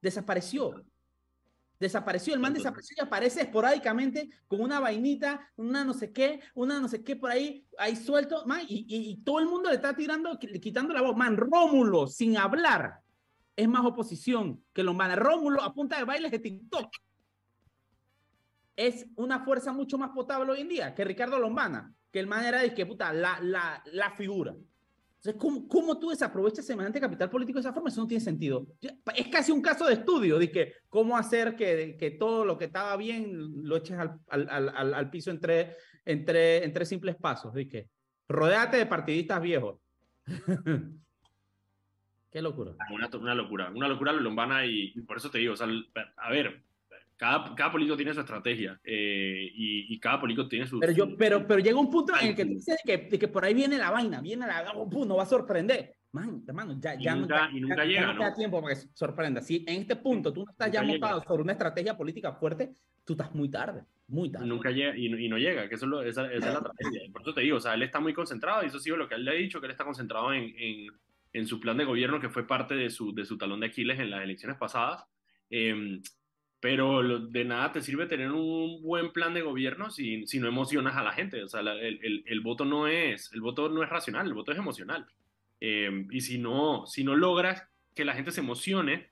[0.03, 0.85] Desapareció.
[1.79, 6.81] Desapareció, el man desapareció y aparece esporádicamente con una vainita, una no sé qué, una
[6.81, 9.95] no sé qué por ahí, ahí suelto, man, y, y, todo el mundo le está
[9.95, 11.17] tirando, quitando la voz.
[11.17, 13.01] Man, Rómulo, sin hablar,
[13.55, 15.15] es más oposición que Lombana.
[15.15, 16.91] Rómulo, a punta de bailes de TikTok,
[18.77, 22.45] es una fuerza mucho más potable hoy en día que Ricardo Lombana, que el man
[22.45, 24.55] era de que, puta, la, la, la figura.
[25.25, 27.89] Entonces, ¿cómo, ¿cómo, tú desaprovechas semejante capital político de esa forma?
[27.89, 28.67] Eso no tiene sentido.
[29.17, 32.67] Es casi un caso de estudio de que cómo hacer que, que todo lo que
[32.67, 37.55] estaba bien lo eches al, al, al, al piso entre, entre, entre simples pasos.
[37.55, 37.89] De que
[38.29, 39.81] rodeate de partidistas viejos.
[42.31, 42.73] Qué locura.
[42.91, 45.55] Una, una, locura, una locura lombana y, por eso te digo,
[46.19, 46.63] a ver,
[47.17, 50.81] cada, cada político tiene su estrategia eh, y, y, cada político tiene su...
[50.81, 53.55] Pero, yo, pero, pero llega un punto en el que dices que, que, por ahí
[53.55, 54.73] viene la vaina, viene la...
[54.75, 55.95] Oh, pum, no va a sorprender.
[56.13, 59.41] Man, hermano, ya, ya, nunca, no, y nunca llega, no queda tiempo para que sorprenda.
[59.41, 62.73] Si en este punto tú no estás ya montado sobre una estrategia política fuerte,
[63.05, 64.47] tú estás muy tarde, muy tarde.
[64.47, 67.11] Nunca llega y, y no llega, que eso es lo, esa, esa, es la tragedia.
[67.13, 69.09] Por eso te digo, o sea, él está muy concentrado y eso ha sido lo
[69.09, 70.87] que él le ha dicho, que él está concentrado en, en,
[71.33, 73.99] en su plan de gobierno que fue parte de su, de su talón de Aquiles
[73.99, 75.05] en las elecciones pasadas.
[75.51, 76.01] Eh,
[76.65, 80.97] pero de nada te sirve tener un buen plan de gobierno si, si no emocionas
[80.97, 81.45] a la gente.
[81.45, 84.51] O sea, el, el, el, voto no es, el voto no es racional, el voto
[84.51, 85.07] es emocional.
[85.61, 89.11] Eh, y si no, si no logras que la gente se emocione,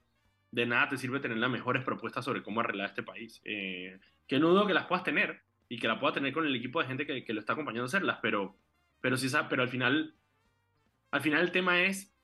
[0.51, 3.43] de nada te sirve tener las mejores propuestas sobre cómo arreglar este país.
[3.45, 6.57] Eh, que no dudo que las puedas tener y que la pueda tener con el
[6.57, 8.57] equipo de gente que, que lo está acompañando a hacerlas, pero,
[9.03, 10.15] pero, sí, pero al final,
[11.11, 12.17] al final el tema es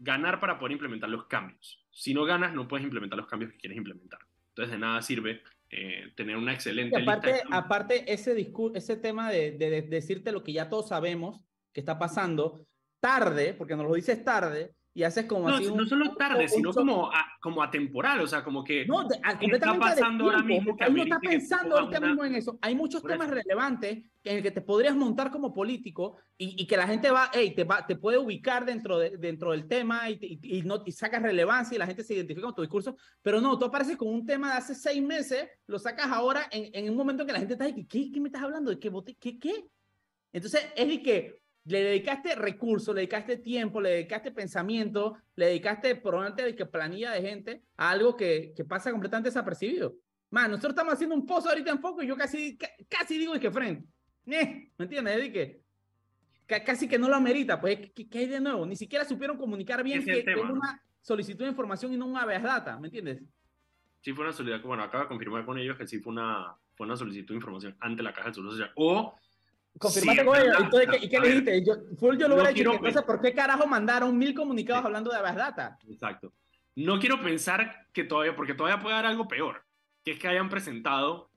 [0.00, 1.86] ganar para poder implementar los cambios.
[1.92, 4.18] Si no ganas, no puedes implementar los cambios que quieres implementar.
[4.54, 9.52] Entonces, de nada sirve eh, tener una excelente aparte, lista Aparte, ese, ese tema de,
[9.52, 11.40] de, decirte lo que ya todos sabemos
[11.72, 12.64] que está pasando,
[13.00, 16.72] tarde, porque nos lo dices tarde, y haces como no, así no solo tarde, sino
[16.72, 21.76] como, como atemporal, o sea, como que no, está pasando ahora mismo que está pensando
[21.76, 22.56] ahorita mismo en eso.
[22.62, 26.76] Hay muchos temas relevantes en el que te podrías montar como político y, y que
[26.76, 30.38] la gente va, hey, te, va, te puede ubicar dentro, de, dentro del tema y,
[30.40, 33.58] y, no, y sacas relevancia y la gente se identifica con tu discurso, pero no,
[33.58, 36.96] tú apareces con un tema de hace seis meses, lo sacas ahora en, en un
[36.96, 38.70] momento en que la gente está de ¿qué, qué me estás hablando?
[38.70, 38.92] ¿De qué?
[39.18, 39.38] ¿Qué?
[39.40, 39.64] ¿Qué?
[40.32, 45.94] Entonces es de que le dedicaste recursos, le dedicaste tiempo, le dedicaste pensamiento, le dedicaste
[45.96, 49.94] probablemente de que planilla de gente a algo que, que pasa completamente desapercibido.
[50.30, 53.50] Man, nosotros estamos haciendo un pozo ahorita en foco y yo casi, casi digo que
[53.50, 53.88] frente.
[54.26, 55.16] ¿Me entiendes?
[55.18, 55.62] Es que,
[56.64, 57.60] casi que no lo amerita.
[57.60, 58.66] Pues, ¿qué, hay de nuevo?
[58.66, 62.42] Ni siquiera supieron comunicar bien que es una solicitud de información y no una habeas
[62.42, 62.78] data.
[62.78, 63.22] ¿Me entiendes?
[64.00, 64.66] Sí, fue una solicitud.
[64.66, 67.76] Bueno, acaba de confirmar con ellos que sí fue una, fue una solicitud de información
[67.80, 68.72] ante la Caja de Seguro Social.
[68.76, 69.14] O
[69.78, 70.56] Confirmate con ellos.
[71.00, 71.64] ¿y qué le dijiste?
[71.64, 72.72] Yo, full yo lo hubiera dicho.
[72.72, 75.78] Entonces, ¿por qué carajo mandaron mil comunicados hablando de base data?
[75.88, 76.32] Exacto.
[76.76, 79.64] No quiero pensar que todavía, porque todavía puede haber algo peor,
[80.04, 81.30] que es que hayan presentado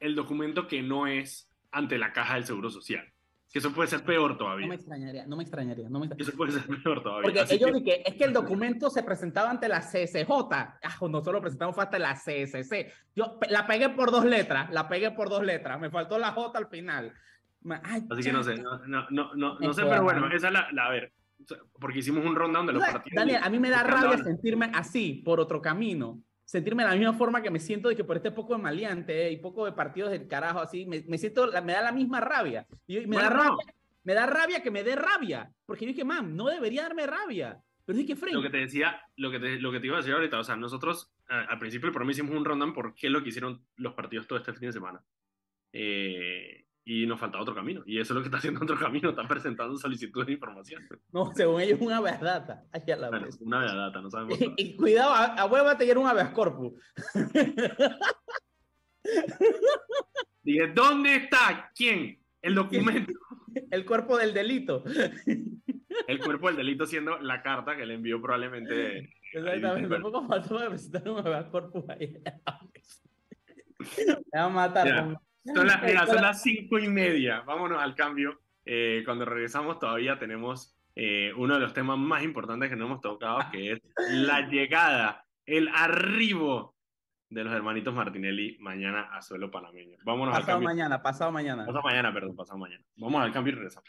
[0.00, 3.12] el documento que no es ante la caja del Seguro Social.
[3.52, 4.66] Que eso puede ser peor todavía.
[4.66, 5.88] No me extrañaría, no me extrañaría.
[5.88, 7.22] No me Eso puede ser peor todavía.
[7.22, 7.82] Porque ellos que...
[7.82, 8.02] que...
[8.04, 10.30] es que el documento se presentaba ante la CSJ.
[10.50, 12.92] Ah, no solo presentamos, fue ante la CSC.
[13.16, 15.80] Yo la pegué por dos letras, la pegué por dos letras.
[15.80, 17.14] Me faltó la J al final.
[18.10, 20.86] Así que no sé, no, no, no, no, sé, pero bueno, esa es la, la,
[20.86, 21.12] a ver,
[21.78, 23.16] porque hicimos un rundown de los partidos.
[23.16, 27.14] Daniel, a mí me da rabia sentirme así, por otro camino, sentirme de la misma
[27.14, 30.10] forma que me siento de que por este poco de maleante y poco de partidos
[30.10, 32.66] del carajo así, me, me siento, me da la misma rabia.
[32.86, 33.64] Y me, da rabia
[34.08, 37.60] me da rabia que me dé rabia, porque yo dije, mam, no debería darme rabia.
[37.84, 38.32] Pero dije, Frank.
[38.32, 40.44] Lo que te decía, lo que te, lo que te iba a decir ahorita, o
[40.44, 43.92] sea, nosotros al principio del programa hicimos un rundown por qué lo que hicieron los
[43.92, 45.02] partidos todo este fin de semana.
[45.72, 47.82] Eh, y nos falta otro camino.
[47.84, 50.88] Y eso es lo que está haciendo otro camino, está presentando solicitudes de información.
[51.12, 52.64] No, según ellos, una verdad.
[52.72, 54.38] La bueno, una verdad, no sabemos.
[54.56, 56.72] y, cuidado, a, a huevo a tener un habeas corpus.
[60.42, 61.70] Dije, ¿dónde está?
[61.74, 62.22] ¿Quién?
[62.40, 63.12] El documento.
[63.70, 64.82] El cuerpo del delito.
[66.06, 69.10] El cuerpo del delito siendo la carta que le envió probablemente.
[69.34, 72.16] Exactamente, un poco faltó para presentar un habeas corpus ahí.
[74.32, 75.18] Me va a matar.
[75.54, 77.40] Son, las, cinco y media.
[77.40, 78.40] Vámonos al cambio.
[78.64, 83.00] Eh, cuando regresamos todavía tenemos eh, uno de los temas más importantes que no hemos
[83.00, 83.80] tocado, que es
[84.10, 86.74] la llegada, el arribo
[87.30, 89.98] de los hermanitos Martinelli mañana a suelo panameño.
[90.04, 90.68] Vámonos pasado al cambio.
[90.68, 91.66] mañana, pasado mañana.
[91.66, 92.84] Pasado mañana, perdón, pasado mañana.
[92.96, 93.88] Vamos al cambio y regresamos.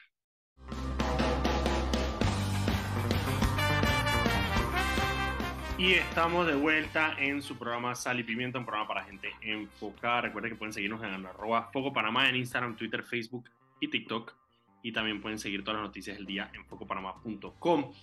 [5.79, 10.19] Y estamos de vuelta en su programa Sal y Pimienta, un programa para gente enfocada.
[10.19, 14.35] Recuerden que pueden seguirnos en arroba Foco Panamá en Instagram, Twitter, Facebook y TikTok.
[14.83, 17.93] Y también pueden seguir todas las noticias del día en focopanamá.com.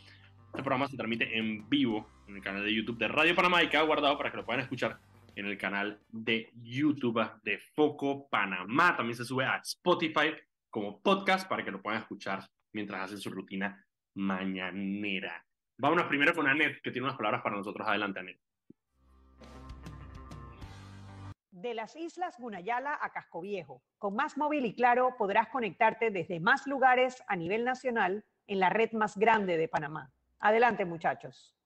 [0.46, 3.68] Este programa se transmite en vivo en el canal de YouTube de Radio Panamá y
[3.68, 4.98] queda guardado para que lo puedan escuchar
[5.34, 8.96] en el canal de YouTube de Foco Panamá.
[8.96, 10.32] También se sube a Spotify
[10.70, 13.84] como podcast para que lo puedan escuchar mientras hacen su rutina
[14.14, 15.45] mañanera.
[15.78, 17.86] Vámonos primero con Anet, que tiene unas palabras para nosotros.
[17.86, 18.38] Adelante, Anet.
[21.50, 23.82] De las islas Gunayala a Casco Viejo.
[23.98, 28.70] Con Más Móvil y Claro podrás conectarte desde más lugares a nivel nacional en la
[28.70, 30.10] red más grande de Panamá.
[30.38, 31.56] Adelante, muchachos.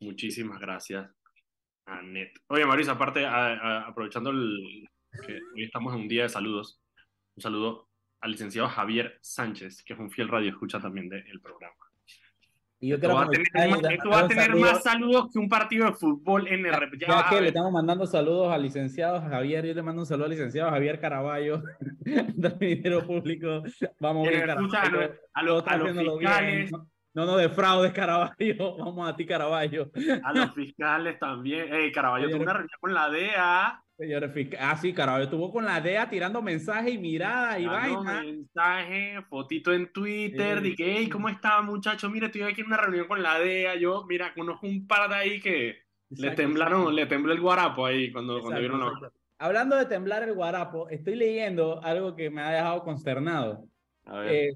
[0.00, 1.10] Muchísimas gracias,
[1.86, 2.32] Anet.
[2.48, 4.88] Oye, Marisa, aparte, aprovechando el,
[5.26, 6.80] que hoy estamos en un día de saludos,
[7.36, 7.88] un saludo
[8.20, 11.74] al licenciado Javier Sánchez, que es un fiel radio escucha también del programa.
[12.82, 13.42] Y yo creo que
[13.94, 17.40] esto va a tener más saludos que un partido de fútbol en el ya, que
[17.40, 20.98] le estamos mandando saludos al licenciado Javier, yo le mando un saludo al licenciado Javier
[20.98, 21.62] Caraballo,
[22.00, 23.62] del Dinero Público.
[24.00, 26.72] Vamos a ver, a, los, a los fiscales.
[27.14, 28.76] No, no, de fraudes, Caraballo.
[28.78, 29.92] Vamos a ti, Caraballo.
[30.24, 31.72] A los fiscales también.
[31.72, 33.81] Ey, Caraballo tuvo una reunión con la DEA.
[34.58, 38.22] Ah, sí, Caraballo estuvo con la DEA tirando mensajes y miradas y vaina.
[38.22, 42.10] mensaje, fotito en Twitter, que, hey, ¿cómo está, muchacho?
[42.10, 43.76] Mira, estoy aquí en una reunión con la DEA.
[43.76, 45.76] Yo, mira, conozco un par de ahí que
[46.10, 49.12] le temblaron, le tembló el guarapo ahí cuando, cuando vieron la...
[49.38, 53.66] Hablando de temblar el guarapo, estoy leyendo algo que me ha dejado consternado.
[54.04, 54.32] A ver.
[54.32, 54.54] Eh,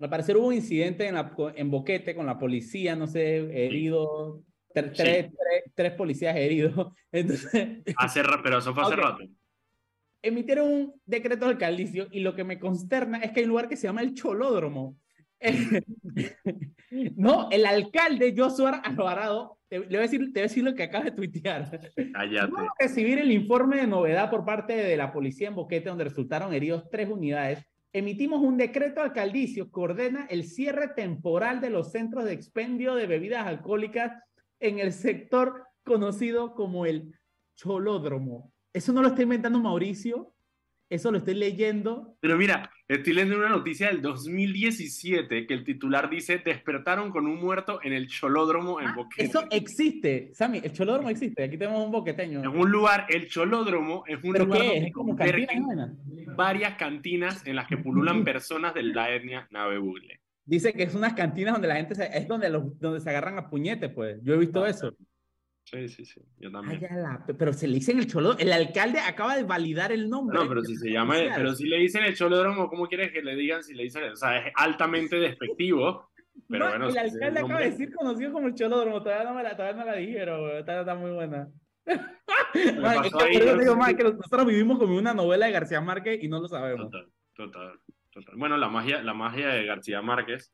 [0.00, 4.42] al parecer hubo un incidente en, la, en Boquete con la policía, no sé, herido,
[4.72, 6.92] tres, policías heridos.
[7.12, 9.24] Entonces, hace, pero eso fue hace rato.
[10.20, 13.76] Emitieron un decreto alcaldicio y lo que me consterna es que hay un lugar que
[13.76, 14.96] se llama el Cholódromo.
[17.16, 20.74] no, el alcalde Josué Alvarado, te, le voy a decir, te voy a decir lo
[20.74, 21.92] que acaba de tuitear.
[22.12, 22.52] Cállate.
[22.56, 26.52] A recibir el informe de novedad por parte de la policía en Boquete, donde resultaron
[26.52, 27.64] heridos tres unidades.
[27.92, 33.06] Emitimos un decreto alcaldicio que ordena el cierre temporal de los centros de expendio de
[33.06, 34.12] bebidas alcohólicas
[34.60, 37.14] en el sector conocido como el
[37.56, 38.52] Cholódromo.
[38.72, 40.34] Eso no lo está inventando Mauricio,
[40.90, 42.16] eso lo estoy leyendo.
[42.20, 47.38] Pero mira, estoy leyendo una noticia del 2017 que el titular dice, despertaron con un
[47.38, 49.24] muerto en el cholódromo en ah, Boquete.
[49.24, 52.40] Eso existe, Sammy, el cholódromo existe, aquí tenemos un boqueteño.
[52.40, 54.78] Es un lugar, el cholódromo es un lugar qué?
[54.86, 55.94] ¿Es como cantina,
[56.36, 60.20] varias cantinas en las que pululan personas de la etnia Navebugle.
[60.48, 63.36] Dice que es unas cantinas donde la gente se, es donde, los, donde se agarran
[63.36, 64.18] a puñetes, pues.
[64.22, 64.96] Yo he visto ah, eso.
[65.62, 66.80] Sí, sí, sí, yo también.
[67.38, 70.38] pero se le dicen el cholo, el alcalde acaba de validar el nombre.
[70.38, 73.36] No, pero si se llama, pero si le dicen el cholódromo, ¿cómo quieres que le
[73.36, 74.04] digan si le dicen?
[74.04, 76.08] O sea, es altamente despectivo.
[76.48, 79.54] Pero bueno, el alcalde acaba de decir conocido como el cholódromo, todavía no me la,
[79.54, 81.46] todavía no la dijeron, está, está muy buena.
[84.14, 86.90] nosotros vivimos como una novela de García Márquez y no lo sabemos.
[86.90, 87.80] Total, total,
[88.18, 88.36] total.
[88.36, 90.52] Bueno, la magia, la magia de García Márquez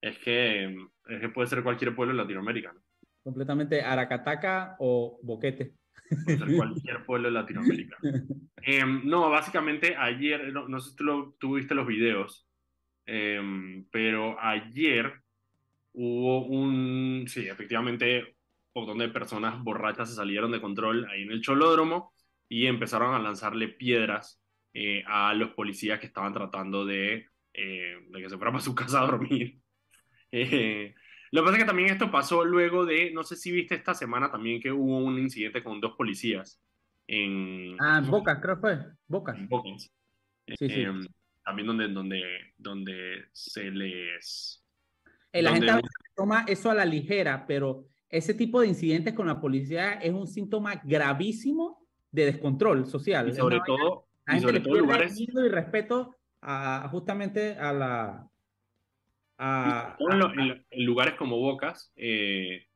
[0.00, 0.74] es que,
[1.08, 2.80] es que puede ser cualquier pueblo en Latinoamérica, ¿no?
[3.26, 5.74] completamente Aracataca o Boquete.
[6.56, 7.98] cualquier pueblo de Latinoamérica.
[8.68, 12.48] Em, no, básicamente ayer, no, sé si tú, lo, viste los videos,
[13.04, 15.22] em, pero ayer
[15.92, 18.36] hubo un, sí, efectivamente,
[18.74, 22.12] un montón de personas borrachas se salieron de control ahí en el cholódromo
[22.48, 24.42] y empezaron a lanzarle piedras
[24.78, 28.74] eh, a los policías que estaban tratando de, eh, de que se fueran para su
[28.74, 29.58] casa a dormir.
[30.30, 30.94] Eh,
[31.30, 33.94] lo que pasa es que también esto pasó luego de, no sé si viste esta
[33.94, 36.60] semana también que hubo un incidente con dos policías
[37.06, 37.74] en...
[37.80, 38.78] Ah, en Boca, creo que fue.
[39.08, 39.34] Boca.
[39.34, 39.90] En Bocas.
[40.46, 40.82] Sí, sí.
[40.82, 41.06] Em,
[41.42, 42.22] también donde, donde,
[42.58, 44.62] donde se les...
[45.32, 45.72] La gente
[46.14, 50.26] toma eso a la ligera, pero ese tipo de incidentes con la policía es un
[50.26, 53.30] síntoma gravísimo de descontrol social.
[53.30, 55.18] Y sobre todo, y sobre todo lugares...
[55.18, 58.30] Y respeto a, justamente a la,
[59.38, 62.66] en, lugares como Bocas, eh,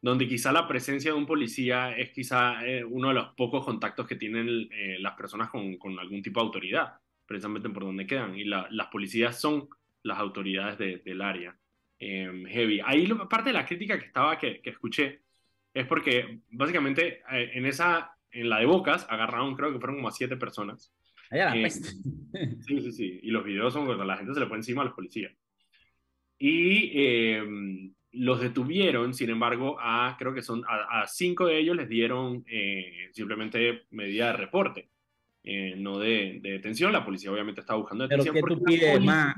[0.00, 4.06] donde quizá la presencia de un policía es quizá eh, uno de los pocos contactos
[4.06, 6.94] que tienen eh, las personas con, con, algún tipo de autoridad,
[7.26, 8.36] precisamente por donde quedan.
[8.36, 9.68] Y las policías son
[10.02, 11.56] las autoridades del área.
[11.98, 12.80] Em, heavy.
[12.84, 15.22] Ahí parte de la crítica que estaba, que, que escuché,
[15.72, 20.12] es porque básicamente en esa, en la de Bocas, agarraron, creo que fueron como a
[20.12, 20.92] siete personas.
[22.66, 23.20] sí, sí, sí.
[23.22, 25.32] Y los videos son cuando la gente se le pone encima a los policías
[26.38, 31.88] y em, los detuvieron, sin embargo, a, creo que son, a, cinco de ellos les
[31.88, 34.90] dieron eh, simplemente medida de reporte,
[35.42, 36.92] eh, no de, detención.
[36.92, 38.34] La policía obviamente está buscando detención.
[38.34, 39.34] Pero ¿qué tú pides más?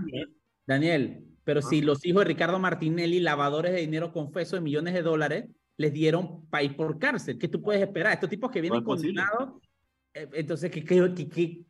[0.66, 5.02] Daniel, pero si los hijos de Ricardo Martinelli, lavadores de dinero confeso de millones de
[5.02, 5.44] dólares,
[5.76, 8.14] les dieron país por cárcel, ¿qué tú puedes esperar?
[8.14, 9.62] Estos tipos que vienen condenados,
[10.12, 11.60] eh, entonces, ¿qué, qué, qué,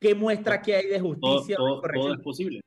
[0.00, 1.56] qué, muestra que hay de justicia?
[1.56, 2.60] todo, todo es posible.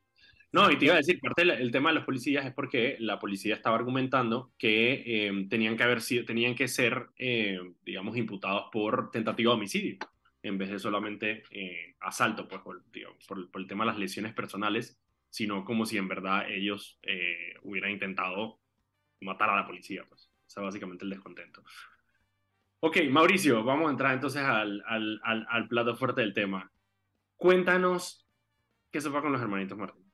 [0.52, 3.20] No, y te iba a decir, parte del tema de los policías es porque la
[3.20, 8.70] policía estaba argumentando que em, tenían que haber sido, tenían que ser, em, digamos, imputados
[8.72, 9.98] por tentativa de homicidio,
[10.42, 12.82] en vez de solamente eh, asalto, pues, por,
[13.28, 14.98] por, el tema de las lesiones personales,
[15.30, 18.60] sino como si en verdad ellos eh, hubieran intentado
[19.22, 20.32] matar a la policía, pues.
[20.48, 21.62] O sea, básicamente el descontento.
[22.80, 26.72] Ok, Mauricio, vamos a entrar entonces al, al, al, al plato fuerte del tema.
[27.38, 28.28] Cuéntanos
[28.92, 30.08] qué se fue con los hermanitos Martín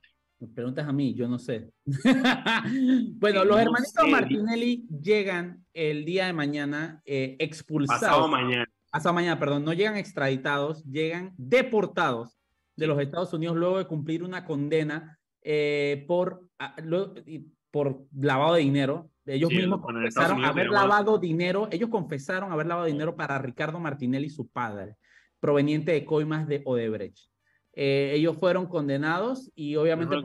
[0.48, 1.70] preguntas a mí, yo no sé.
[3.16, 8.02] bueno, los hermanitos Martinelli llegan el día de mañana eh, expulsados.
[8.02, 8.66] Pasado mañana.
[8.92, 12.38] Pasado mañana, perdón, no llegan extraditados, llegan deportados
[12.76, 16.48] de los Estados Unidos luego de cumplir una condena eh, por,
[17.72, 19.10] por lavado de dinero.
[19.26, 24.50] Ellos mismos confesaron haber lavado dinero, ellos confesaron haber lavado dinero para Ricardo Martinelli, su
[24.50, 24.98] padre,
[25.44, 27.28] proveniente de coimas de Odebrecht.
[27.74, 30.16] Eh, ellos fueron condenados y obviamente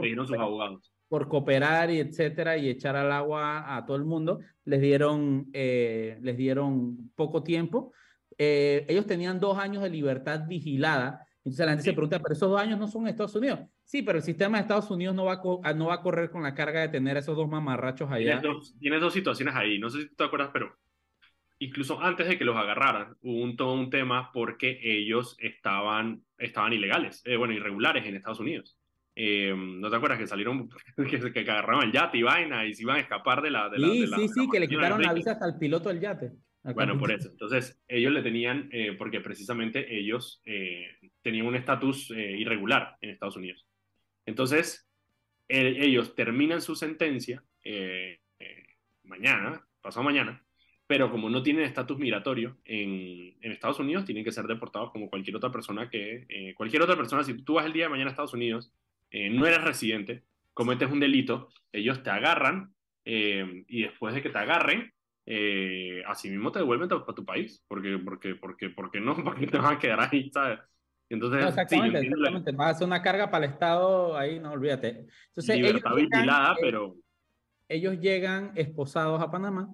[1.08, 6.18] por, cooperar y etcétera y echar al agua a todo el mundo, les dieron, eh,
[6.22, 7.92] les dieron poco tiempo.
[8.36, 11.26] Eh, ellos tenían dos años de libertad vigilada.
[11.38, 13.58] Entonces la gente se pregunta, pero esos dos años no son en Estados Unidos.
[13.82, 16.44] Sí, pero el sistema de Estados Unidos no va a, no va a correr con
[16.44, 18.40] la carga de tener esos dos mamarrachos allá.
[18.78, 19.80] Tienes dos, situaciones ahí.
[19.80, 20.76] No sé si tú te acuerdas, pero
[21.58, 26.72] incluso antes de que los agarraran, hubo un, todo un tema porque ellos estaban, estaban
[26.72, 28.78] ilegales, eh, bueno, irregulares en Estados Unidos.
[29.16, 32.82] eh, ¿no te acuerdas que salieron, que, que, agarraron el yate y vaina y se
[32.82, 33.68] iban a escapar de la...
[33.68, 36.32] De sí, la, sí, sí, que le quitaron la visa hasta el piloto del yate.
[36.74, 37.30] Bueno, por eso.
[37.30, 40.42] Entonces, ellos le tenían, eh, porque precisamente ellos
[41.22, 43.66] tenían un estatus irregular en Estados Unidos.
[44.26, 44.86] Entonces,
[45.48, 47.42] ellos terminan su sentencia
[49.04, 50.44] mañana, pasado mañana,
[50.88, 55.10] pero como no tienen estatus migratorio en, en, Estados Unidos, tienen que ser deportados como
[55.10, 58.12] cualquier otra persona que, cualquier otra persona, si tú vas el día de mañana a
[58.12, 58.72] Estados Unidos,
[59.12, 60.24] no eres residente,
[60.54, 62.74] cometes un delito, ellos te agarran
[63.04, 64.92] y después de que te agarren,
[65.30, 69.58] eh, así mismo te devuelven para tu país, porque, porque, porque, porque no, porque te
[69.58, 70.58] van a quedar ahí, ¿sabes?
[71.10, 72.52] Entonces, exactamente, exactamente.
[72.52, 75.06] Va a ser una carga para el Estado, ahí no olvídate.
[75.28, 76.96] Entonces, Libertad ellos vigilada, llegan, pero...
[77.68, 79.70] Ellos llegan esposados a Panamá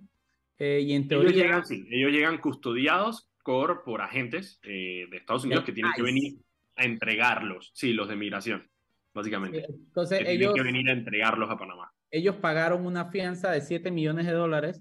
[0.58, 1.30] eh, y en teoría...
[1.30, 5.92] Ellos llegan, sí, ellos llegan custodiados por, por agentes eh, de Estados Unidos que tienen
[5.94, 6.38] que venir
[6.76, 8.68] a entregarlos, sí, los de migración,
[9.12, 9.66] básicamente.
[9.68, 10.54] Entonces, que ellos...
[10.54, 11.92] Tienen que venir a entregarlos a Panamá.
[12.10, 14.80] Ellos pagaron una fianza de 7 millones de dólares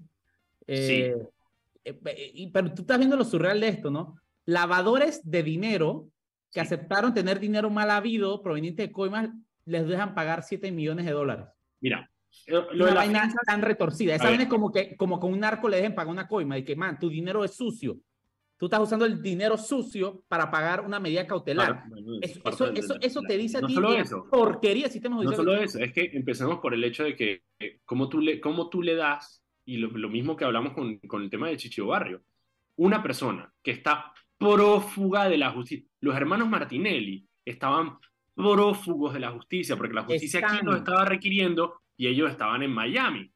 [0.66, 0.92] sí.
[0.92, 1.28] Eh,
[1.84, 4.16] eh, pero tú estás viendo lo surreal de esto, ¿no?
[4.46, 6.08] Lavadores de dinero
[6.52, 6.66] que sí.
[6.66, 9.30] aceptaron tener dinero mal habido proveniente de coimas,
[9.66, 11.46] les dejan pagar 7 millones de dólares.
[11.80, 12.10] Mira,
[12.46, 13.38] lo una de vaina fianza...
[13.46, 14.14] tan retorcida.
[14.14, 16.64] Esa vaina es como que, como con un narco le dejen pagar una coima y
[16.64, 17.98] que, man, tu dinero es sucio.
[18.56, 21.84] Tú estás usando el dinero sucio para pagar una medida cautelar.
[21.88, 24.26] Claro, eso, eso, eso, eso, te dice no a ti solo eso.
[24.30, 28.08] porquería sistema No solo eso, es que empecemos por el hecho de que eh, cómo
[28.08, 31.30] tú le, cómo tú le das y lo, lo, mismo que hablamos con, con el
[31.30, 32.22] tema de Chichio Barrio.
[32.76, 35.88] Una persona que está prófuga de la justicia.
[36.00, 37.98] Los hermanos Martinelli estaban
[38.34, 40.56] prófugos de la justicia, porque la justicia Están.
[40.56, 43.32] aquí los estaba requiriendo y ellos estaban en Miami.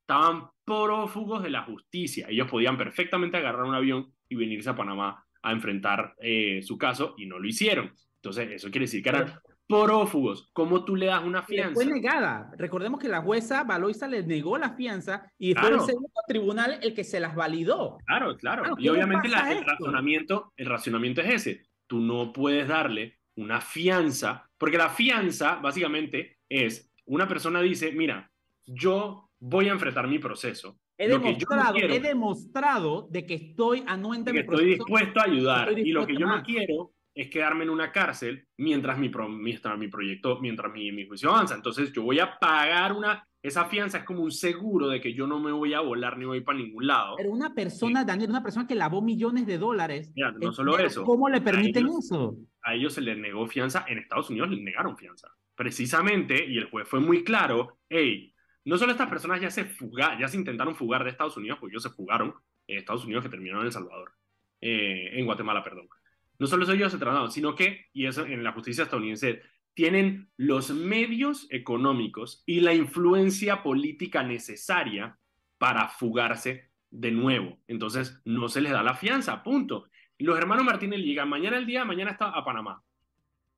[0.00, 2.26] Estaban prófugos de la justicia.
[2.28, 7.14] Ellos podían perfectamente agarrar un avión y venirse a Panamá a enfrentar eh, su caso
[7.16, 7.92] y no lo hicieron.
[8.16, 9.40] Entonces, eso quiere decir que eran
[9.70, 10.50] prófugos.
[10.52, 11.74] ¿Cómo tú le das una fianza?
[11.74, 12.50] Fue negada.
[12.58, 15.68] Recordemos que la jueza Valoisa les negó la fianza y claro.
[15.68, 17.98] fue el segundo tribunal el que se las validó.
[18.06, 18.62] Claro, claro.
[18.62, 21.62] claro y obviamente la, el, razonamiento, el razonamiento es ese.
[21.86, 28.30] Tú no puedes darle una fianza, porque la fianza básicamente es, una persona dice, mira,
[28.66, 30.78] yo voy a enfrentar mi proceso.
[30.96, 35.74] He demostrado, quiero, he demostrado de que estoy anuente que estoy dispuesto a ayudar.
[35.74, 39.28] Dispuesto y lo que yo no quiero es quedarme en una cárcel mientras mi, pro,
[39.28, 41.56] mientras mi proyecto, mientras mi, mi, juicio avanza.
[41.56, 45.26] Entonces yo voy a pagar una, esa fianza es como un seguro de que yo
[45.26, 47.16] no me voy a volar ni voy para ningún lado.
[47.16, 48.06] Pero una persona, sí.
[48.06, 50.12] Daniel, una persona que lavó millones de dólares.
[50.14, 51.02] Mira, no solo eso.
[51.02, 52.36] ¿Cómo le permiten a ellos, eso?
[52.62, 55.28] A ellos se les negó fianza, en Estados Unidos les negaron fianza.
[55.60, 58.34] Precisamente, y el juez fue muy claro, hey,
[58.64, 59.70] no solo estas personas ya se
[60.18, 62.34] ya se intentaron fugar de Estados Unidos, porque ellos se fugaron
[62.66, 64.12] en Estados Unidos que terminaron en El Salvador,
[64.62, 65.86] eh, en Guatemala, perdón
[66.40, 69.42] no solo ellos se trataron, sino que, y eso en la justicia estadounidense,
[69.74, 75.18] tienen los medios económicos y la influencia política necesaria
[75.58, 77.58] para fugarse de nuevo.
[77.68, 79.90] Entonces, no se les da la fianza, punto.
[80.16, 82.82] Los hermanos Martínez llegan mañana el día, mañana está a Panamá.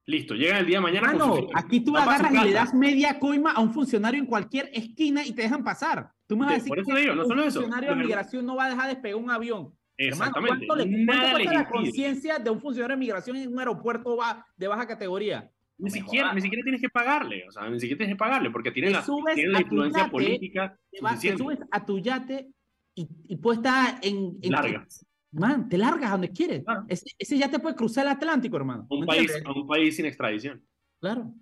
[0.06, 1.12] Listo, llegan el día de mañana.
[1.12, 5.24] Mano, aquí tú agarras y le das media coima a un funcionario en cualquier esquina
[5.24, 6.10] y te dejan pasar.
[6.26, 7.60] Tú me vas a decir por eso digo, no solo un eso.
[7.60, 9.72] funcionario de migración no va a dejar despegar un avión.
[9.96, 10.64] Exactamente.
[10.64, 14.18] Hermano, ¿Cuánto le cuesta la conciencia de un funcionario de migración en un aeropuerto
[14.56, 15.50] de baja categoría?
[15.78, 18.70] Ni siquiera, ni siquiera tienes que pagarle, o sea, ni siquiera tienes que pagarle, porque
[18.70, 22.48] tiene la, tiene la influencia yate, política te, vas, te, subes a tu yate
[22.94, 24.38] y, y puedes estar en...
[24.42, 24.86] en Larga.
[25.32, 26.62] Man, te largas a donde quieres.
[26.62, 26.84] Claro.
[26.88, 28.86] Ese, ese, yate puede cruzar el Atlántico, hermano.
[28.90, 30.62] Un país, a un país sin extradición.
[31.00, 31.32] Claro.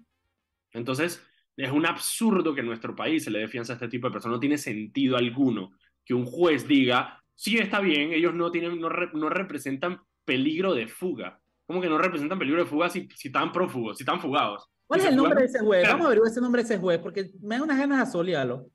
[0.73, 1.21] Entonces,
[1.57, 4.13] es un absurdo que en nuestro país se le dé fianza a este tipo de
[4.13, 4.37] personas.
[4.37, 5.73] No tiene sentido alguno
[6.05, 10.75] que un juez diga, sí, está bien, ellos no, tienen, no, re, no representan peligro
[10.75, 11.41] de fuga.
[11.67, 14.69] ¿Cómo que no representan peligro de fuga si, si están prófugos, si están fugados?
[14.87, 15.47] ¿Cuál es el nombre fugan?
[15.47, 15.89] de ese juez?
[15.89, 18.67] Vamos a averiguar ese nombre de ese juez, porque me da unas ganas de asolearlo.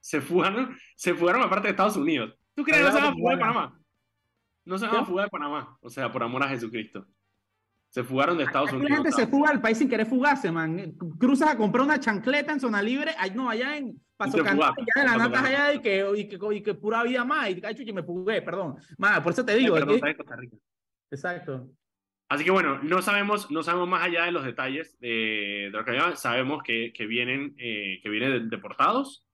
[0.00, 2.34] Se fugaron, se fugaron aparte de Estados Unidos.
[2.54, 3.80] ¿Tú crees que no se van a fugar de Panamá?
[4.64, 7.06] No se van a fugar de Panamá, o sea, por amor a Jesucristo.
[7.90, 8.90] Se fugaron de Estados Aquí Unidos.
[8.90, 10.96] La gente se fuga al país sin querer fugarse, man.
[11.18, 15.02] Cruzas a comprar una chancleta en zona libre, ay, no, allá en Paso Candela, ya
[15.02, 17.50] en la nata allá y que, y, que, y que pura vida más.
[17.50, 18.76] Y chuchi, me fugué, perdón.
[18.98, 19.76] Man, por eso te digo.
[19.76, 20.16] Ay, perdón, aquí...
[20.16, 20.56] Costa Rica.
[21.10, 21.70] Exacto.
[22.28, 25.84] Así que bueno, no sabemos, no sabemos más allá de los detalles de, de lo
[25.84, 26.16] que había.
[26.16, 29.24] Sabemos que, que vienen, eh, que vienen deportados.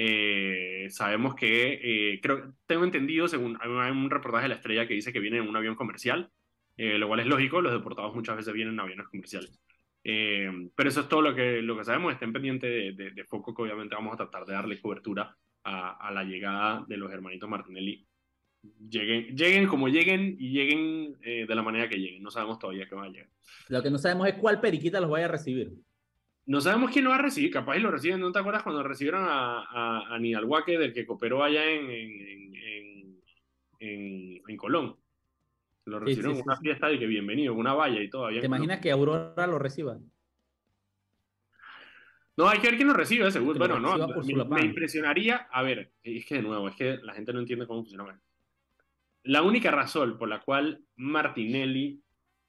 [0.00, 4.94] Eh, sabemos que, eh, creo, tengo entendido, según hay un reportaje de la estrella que
[4.94, 6.30] dice que viene en un avión comercial,
[6.76, 9.60] eh, lo cual es lógico, los deportados muchas veces vienen en aviones comerciales.
[10.04, 13.24] Eh, pero eso es todo lo que, lo que sabemos, estén pendientes de, de, de,
[13.24, 17.10] Foco, que obviamente vamos a tratar de darle cobertura a, a la llegada de los
[17.10, 18.06] hermanitos Martinelli.
[18.88, 22.88] Lleguen, lleguen como lleguen y lleguen eh, de la manera que lleguen, no sabemos todavía
[22.88, 23.30] qué va a llegar.
[23.66, 25.72] Lo que no sabemos es cuál periquita los vaya a recibir.
[26.48, 28.82] No sabemos quién lo va a recibir, capaz y lo reciben, ¿no te acuerdas cuando
[28.82, 33.22] recibieron a, a, a Nidalhuaque, del que cooperó allá en, en, en,
[33.80, 34.96] en, en Colón?
[35.84, 38.28] Lo recibieron en una fiesta de que bienvenido, una valla y todo.
[38.28, 39.98] ¿Te imaginas que Aurora lo reciba?
[42.38, 43.58] No, hay que ver quién lo recibe, seguro.
[43.58, 45.48] Bueno, no, me, me, impresionaría.
[45.50, 48.18] A ver, es que de nuevo, es que la gente no entiende cómo funciona.
[49.24, 52.00] La única razón por la cual Martinelli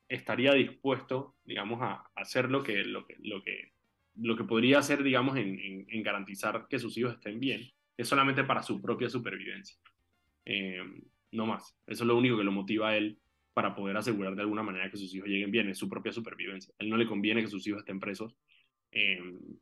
[0.07, 3.73] estaría dispuesto, digamos, a hacer lo que, lo que, lo que,
[4.21, 7.61] lo que podría hacer, digamos, en, en, garantizar que sus hijos estén bien,
[7.97, 9.77] es solamente para su propia supervivencia.
[10.45, 10.81] Eh,
[11.31, 11.75] no más.
[11.87, 13.19] Eso es lo único que lo motiva a él
[13.53, 16.73] para poder asegurar de alguna manera que sus hijos lleguen bien, es su propia supervivencia.
[16.79, 18.35] A él no le conviene que sus hijos estén presos
[18.91, 19.19] eh,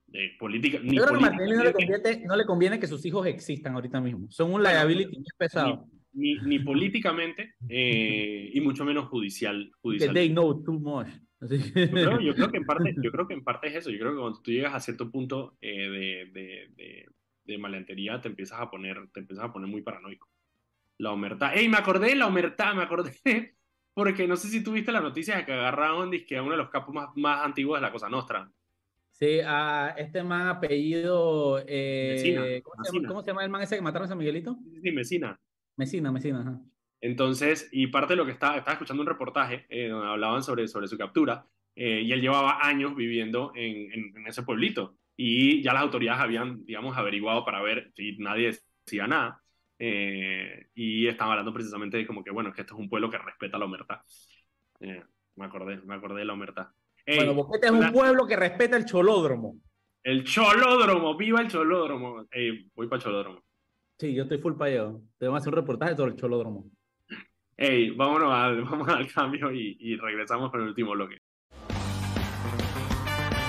[0.07, 0.79] de política.
[0.81, 3.73] Ni Yo creo que a no le, conviene, no le conviene que sus hijos existan
[3.73, 4.27] ahorita mismo.
[4.29, 5.85] Son un liability muy pesado.
[6.13, 9.69] Ni, ni, políticamente eh, y mucho menos judicial.
[9.81, 10.13] judicial.
[10.13, 11.07] they know too much.
[11.39, 13.91] Yo creo, yo creo, que en parte, yo creo que en parte es eso.
[13.91, 17.05] Yo creo que cuando tú llegas a cierto punto eh, de, de, de,
[17.45, 20.27] de, malentería, te empiezas a poner, te empiezas a poner muy paranoico.
[20.97, 21.53] La omertá.
[21.53, 22.73] ¡Ey, me acordé de la omertá!
[22.73, 23.13] Me acordé.
[23.93, 26.69] Porque no sé si tuviste la noticia de que agarraron que a uno de los
[26.69, 28.51] capos más, más antiguos de la Cosa Nostra.
[29.11, 31.63] Sí, a este man apellido.
[31.67, 34.55] Eh, ¿cómo, se llama, ¿cómo, se llama, el man ese que mataron a San Miguelito?
[34.83, 35.39] Sí, Mesina.
[35.75, 36.61] Mesina, Mesina, ajá.
[37.01, 40.67] Entonces, y parte de lo que estaba, estaba escuchando un reportaje eh, donde hablaban sobre,
[40.67, 41.45] sobre su captura,
[41.75, 46.65] eh, y él llevaba años viviendo en, en, ese pueblito, y ya las autoridades habían,
[46.65, 49.41] digamos, averiguado para ver si nadie decía nada,
[49.79, 53.17] eh, y estaban hablando precisamente de como que, bueno, que esto es un pueblo que
[53.17, 54.03] respeta la omertá.
[54.79, 56.73] me acordé, me acordé de la omertá
[57.15, 59.57] bueno, Boquete es un pueblo que respeta el cholódromo.
[60.03, 62.25] El cholódromo, viva el cholódromo.
[62.75, 63.43] voy para el cholódromo.
[63.97, 64.91] Sí, yo estoy full para allá.
[65.17, 66.69] Te vamos a hacer un reportaje sobre el cholódromo.
[67.59, 71.17] Ey, vámonos al, vamos al cambio y, y regresamos con el último bloque.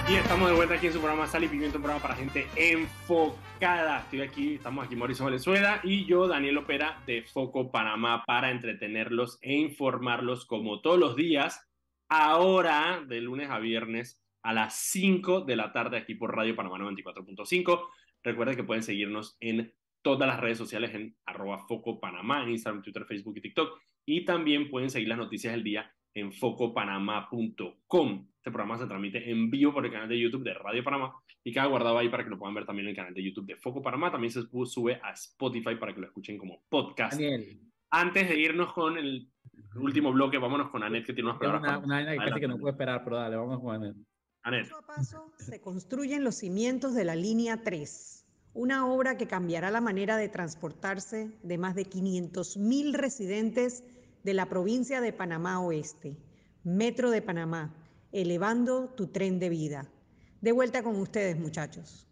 [0.08, 2.46] Y estamos de vuelta aquí en su programa Sal y Pimiento, un programa para gente
[2.56, 4.00] enfocada.
[4.00, 9.38] Estoy aquí, estamos aquí Mauricio Valenzuela y yo, Daniel Opera, de Foco Panamá, para entretenerlos
[9.42, 11.68] e informarlos como todos los días
[12.08, 16.78] ahora de lunes a viernes a las 5 de la tarde aquí por Radio Panamá
[16.78, 17.86] 94.5.
[18.22, 23.04] Recuerden que pueden seguirnos en todas las redes sociales en arroba Foco Panamá, Instagram, Twitter,
[23.04, 23.78] Facebook y TikTok.
[24.10, 28.26] Y también pueden seguir las noticias del día en focopanamá.com.
[28.38, 31.52] Este programa se transmite en vivo por el canal de YouTube de Radio Panamá y
[31.52, 33.56] queda guardado ahí para que lo puedan ver también en el canal de YouTube de
[33.56, 34.10] Foco Panamá.
[34.10, 37.20] También se sube a Spotify para que lo escuchen como podcast.
[37.90, 39.28] Antes de irnos con el
[39.74, 41.84] último bloque, vámonos con Anet, que tiene unas palabras.
[41.84, 43.94] Una, una, casi que no puede esperar, pero dale, vamos con Anet.
[44.42, 44.70] Anet.
[44.70, 49.70] Paso a paso se construyen los cimientos de la línea 3, una obra que cambiará
[49.70, 53.84] la manera de transportarse de más de 500.000 residentes
[54.24, 56.16] de la provincia de Panamá Oeste.
[56.64, 57.74] Metro de Panamá,
[58.12, 59.90] elevando tu tren de vida.
[60.40, 62.06] De vuelta con ustedes, muchachos.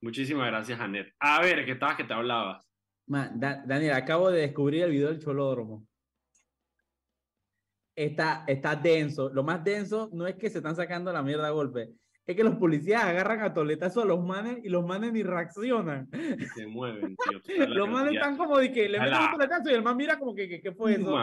[0.00, 1.12] Muchísimas gracias, Anet.
[1.18, 2.66] A ver, ¿qué estabas que te hablabas?
[3.06, 5.86] Daniel, acabo de descubrir el video del cholódromo
[7.94, 9.30] está, está denso.
[9.30, 11.92] Lo más denso no es que se están sacando la mierda a golpe,
[12.26, 16.08] es que los policías agarran a toletazos a los manes y los manes ni reaccionan.
[16.54, 17.40] Se mueven, tío.
[17.68, 20.34] los manes están como de que le meten un toletazo y el man mira como
[20.34, 21.16] que, ¿qué fue eso?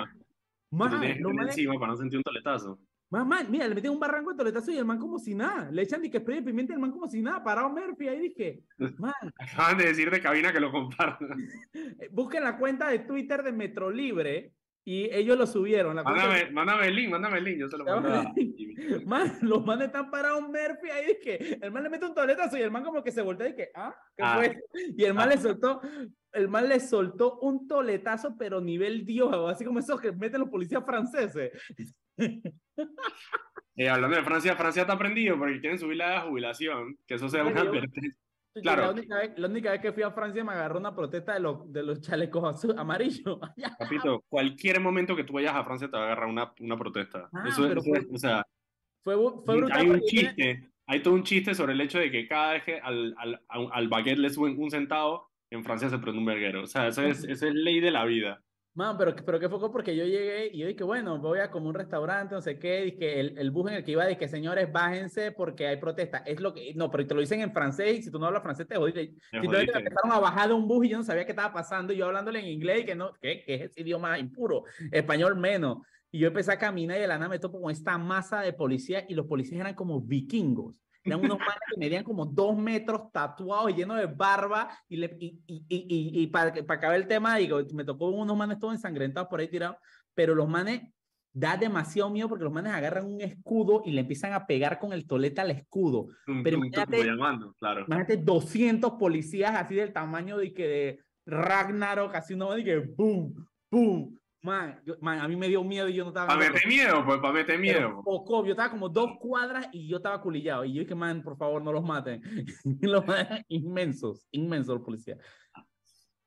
[0.72, 1.56] Más, los manes...
[1.56, 2.80] encima para no sentir un toletazo.
[3.12, 5.72] Más mal, mira, le meten un barranco de toletazo y el man como si nada.
[5.72, 7.44] Le echan de que spray de pimienta y el man como si nada.
[7.44, 8.62] Parado Murphy, ahí dije,
[9.00, 9.14] man.
[9.40, 11.30] Acaban de decir de cabina que lo compartan.
[12.12, 14.54] Busquen la cuenta de Twitter de Metro Libre
[14.86, 15.96] y ellos lo subieron.
[15.96, 18.10] La mándame, mándame, el link, mándame el link, yo se lo mando.
[19.06, 22.58] Man, los manes están parados Murphy ahí, es que el man le mete un toletazo
[22.58, 24.36] y el man como que se voltea y que, ah, ¿qué ah.
[24.38, 24.64] fue?
[24.98, 25.40] Y el man le ah.
[25.40, 25.82] soltó,
[26.32, 30.50] el man le soltó un toletazo, pero nivel Dios, así como esos que meten los
[30.50, 31.52] policías franceses.
[33.76, 37.46] Eh, hablando de Francia, Francia está prendido porque quieren subir la jubilación, que eso sea
[37.46, 38.14] una advertencia.
[38.62, 38.84] Claro.
[38.84, 41.40] La única, vez, la única, vez, que fui a Francia me agarró una protesta de,
[41.40, 43.40] los de los chalecos amarillos.
[43.80, 47.30] Capito, cualquier momento que tú vayas a Francia te va a agarrar una, una protesta.
[47.34, 48.46] Ah, eso, eso fue, o sea,
[49.04, 49.78] fue, fue brutal.
[49.80, 52.80] Hay un chiste, hay todo un chiste sobre el hecho de que cada vez que
[52.80, 56.64] al, al, al baguette le suben un centavo, en Francia se prende un verguero.
[56.64, 58.44] O sea, eso es, eso es ley de la vida.
[58.76, 61.70] Man, pero, pero qué fue porque yo llegué y yo dije, bueno, voy a como
[61.70, 64.72] un restaurante, no sé qué, dije, el, el bus en el que iba, que señores,
[64.72, 66.20] bájense porque hay protesta.
[66.20, 68.44] Es lo que, no, pero te lo dicen en francés y si tú no hablas
[68.44, 69.16] francés te jodiste.
[69.32, 71.92] Si tú empezaron a bajar de un bus y yo no sabía qué estaba pasando
[71.92, 75.36] y yo hablándole en inglés y que no, que, que es ese idioma impuro, español
[75.36, 75.80] menos.
[76.12, 78.54] Y yo empecé a caminar y de la nada me topo con esta masa de
[78.54, 80.76] policías y los policías eran como vikingos.
[81.04, 84.70] Eran unos manes que medían como dos metros tatuados y llenos de barba.
[84.88, 88.36] Y, le, y, y, y, y para, para acabar el tema, digo, me tocó unos
[88.36, 89.78] manes todos ensangrentados por ahí tirados.
[90.14, 90.82] Pero los manes
[91.32, 94.94] da demasiado miedo porque los manes agarran un escudo y le empiezan a pegar con
[94.94, 96.08] el tolete al escudo.
[96.44, 97.86] Pero imagínate, llamando, claro.
[97.88, 103.34] imagínate 200 policías así del tamaño de que de Ragnarok, así no, y que boom,
[103.72, 104.19] boom.
[104.42, 106.28] Man, man, a mí me dio miedo y yo no estaba.
[106.28, 108.02] Para meter miedo, pues, para meter miedo.
[108.04, 110.64] Poco, yo estaba como dos cuadras y yo estaba culillado.
[110.64, 112.22] Y yo dije, man, por favor, no los maten.
[112.82, 115.18] los maten inmensos, inmensos los policías.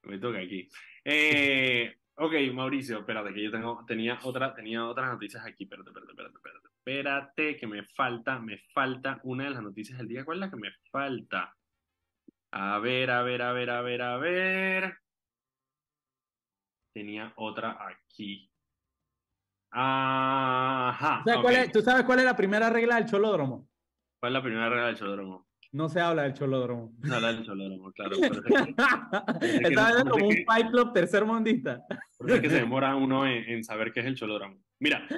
[0.03, 0.69] Me toca aquí.
[1.05, 5.65] Eh, Ok, Mauricio, espérate, que yo tengo, tenía, otra, tenía otras noticias aquí.
[5.65, 6.69] Espérate, espérate, espérate, espérate.
[6.77, 10.25] Espérate, que me falta, me falta una de las noticias del día.
[10.25, 11.57] ¿Cuál es la que me falta?
[12.51, 15.02] A ver, a ver, a ver, a ver, a ver.
[16.93, 18.51] Tenía otra aquí.
[19.71, 21.25] Ajá.
[21.73, 23.69] ¿Tú sabes cuál es la primera regla del cholódromo?
[24.21, 25.49] ¿Cuál es la primera regla del cholódromo?
[25.73, 26.93] No se habla del cholódromo.
[26.99, 28.17] No se habla del cholódromo, claro.
[29.41, 31.83] Está como un Fight Club tercer mundista.
[32.19, 34.63] Porque es que se demora uno en, saber qué es el cholódromo.
[34.79, 35.09] Mira,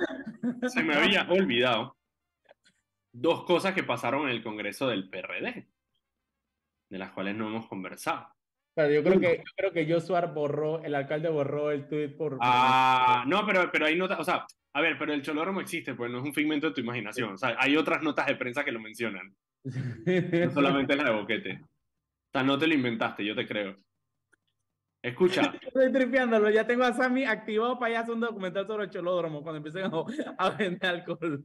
[0.68, 1.96] se me había olvidado
[3.12, 5.68] dos cosas que pasaron en el Congreso del PRD,
[6.88, 8.33] de las cuales no hemos conversado.
[8.74, 12.38] Pero yo creo que, yo creo que Joshua borró, el alcalde borró el tweet por...
[12.40, 14.44] Ah, no, pero, pero hay notas, o sea,
[14.76, 17.34] a ver, pero el cholódromo existe, pues no es un figmento de tu imaginación.
[17.34, 19.32] O sea, hay otras notas de prensa que lo mencionan.
[19.64, 21.60] No solamente la de boquete.
[21.62, 23.76] O sea, no te lo inventaste, yo te creo.
[25.00, 25.42] Escucha.
[25.62, 29.58] Estoy tripeándolo, ya tengo a Sammy activado para hacer un documental sobre el cholódromo cuando
[29.58, 29.90] empiecen
[30.38, 31.44] a, vender alcohol.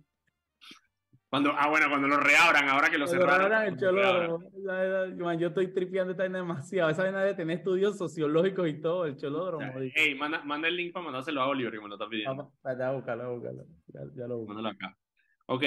[1.29, 3.67] Cuando, ah, bueno, cuando lo reabran, ahora que lo cerraron.
[3.67, 5.33] el cholódromo.
[5.33, 6.89] yo estoy tripeando esta demasiado.
[6.89, 9.71] Esa vaina de tener estudios sociológicos y todo, el cholódromo.
[9.93, 12.51] Ey, manda, manda el link para mandárselo a Oliver, que me lo está pidiendo.
[12.63, 13.65] Ya, búscalo, búscalo.
[13.87, 14.53] Ya, ya lo busco.
[14.53, 14.97] Mándalo acá.
[15.45, 15.63] Ok,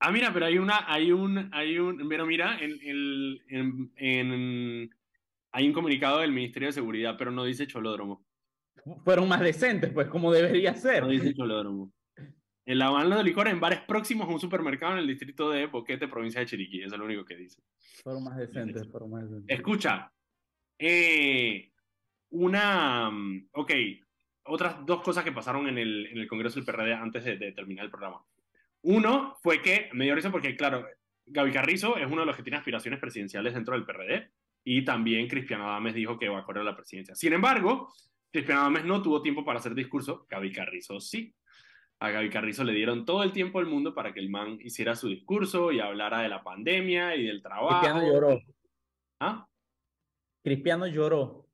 [0.00, 4.90] Ah, mira, pero hay una, hay un, hay un, pero mira, en, el, en, en,
[5.50, 8.24] hay un comunicado del Ministerio de Seguridad, pero no dice cholódromo.
[9.04, 11.02] Fueron más decentes, pues, como debería ser.
[11.02, 11.92] No dice cholódromo.
[12.68, 15.64] En la banda de licor en bares próximos a un supermercado en el distrito de
[15.64, 16.82] Boquete, provincia de Chiriquí.
[16.82, 17.62] Eso es lo único que dice.
[18.04, 19.56] Más decentes, más decentes.
[19.58, 20.12] Escucha,
[20.78, 21.72] eh,
[22.28, 23.10] una,
[23.52, 23.72] ok,
[24.42, 27.52] otras dos cosas que pasaron en el, en el Congreso del PRD antes de, de
[27.52, 28.22] terminar el programa.
[28.82, 30.86] Uno fue que me dio risa porque, claro,
[31.24, 34.30] Gaby Carrizo es uno de los que tiene aspiraciones presidenciales dentro del PRD
[34.62, 37.14] y también Cristiano Adames dijo que va a correr la presidencia.
[37.14, 37.94] Sin embargo,
[38.30, 41.34] Cristiano Adames no tuvo tiempo para hacer discurso, Gaby Carrizo sí.
[42.00, 44.94] A Gaby Carrizo le dieron todo el tiempo del mundo para que el man hiciera
[44.94, 47.80] su discurso y hablara de la pandemia y del trabajo.
[47.80, 48.40] Cristiano lloró.
[49.20, 49.48] ¿Ah?
[50.44, 51.46] Cristiano lloró.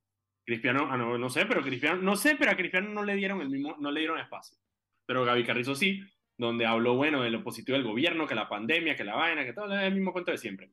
[0.45, 3.41] Cristiano, ah, no, no sé, pero Cristiano, no sé, pero a Cristiano no le dieron
[3.41, 4.57] el mismo, no le dieron espacio.
[5.07, 6.03] Pero Gaby Carrizo sí
[6.37, 9.53] donde habló, bueno, de lo positivo del gobierno, que la pandemia, que la vaina, que
[9.53, 10.69] todo el mismo cuento de siempre.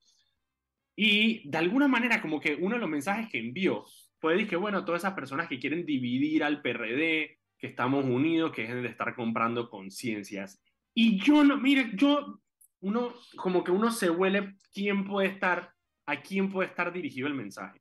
[0.97, 3.85] Y de alguna manera, como que uno de los mensajes que envió
[4.19, 8.63] fue que, bueno, todas esas personas que quieren dividir al PRD, que estamos unidos, que
[8.63, 10.61] dejen de estar comprando conciencias.
[10.93, 12.41] Y yo no, mire, yo,
[12.81, 15.73] uno, como que uno se huele quién puede estar,
[16.05, 17.81] a quién puede estar dirigido el mensaje.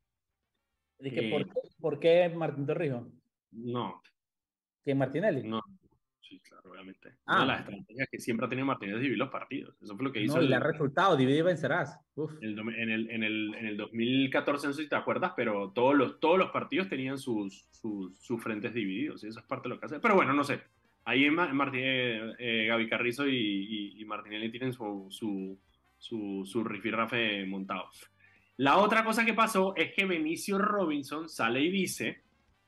[0.99, 1.47] ¿De que por, eh,
[1.79, 3.07] ¿Por qué Martín Torrijos?
[3.49, 4.03] No.
[4.85, 5.49] ¿Que Martinelli?
[5.49, 5.63] No,
[6.31, 7.09] Sí, claro, obviamente.
[7.25, 7.35] Ah.
[7.35, 9.75] Una de las estrategias que siempre ha tenido Martínez es dividir los partidos.
[9.81, 10.37] Eso fue lo que hizo.
[10.37, 11.99] No, y le ha resultado, divide y vencerás.
[12.39, 16.21] En, el, en, el, en el 2014, no sé si te acuerdas, pero todos los,
[16.21, 19.79] todos los partidos tenían sus, sus, sus frentes divididos, y eso es parte de lo
[19.81, 19.99] que hace.
[19.99, 20.61] Pero bueno, no sé.
[21.03, 25.59] Ahí en Martínez, eh, Gaby Carrizo y, y, Martinelli tienen su, su,
[25.97, 27.89] su, su rifirrafe montado.
[28.55, 32.21] La otra cosa que pasó es que Benicio Robinson sale y dice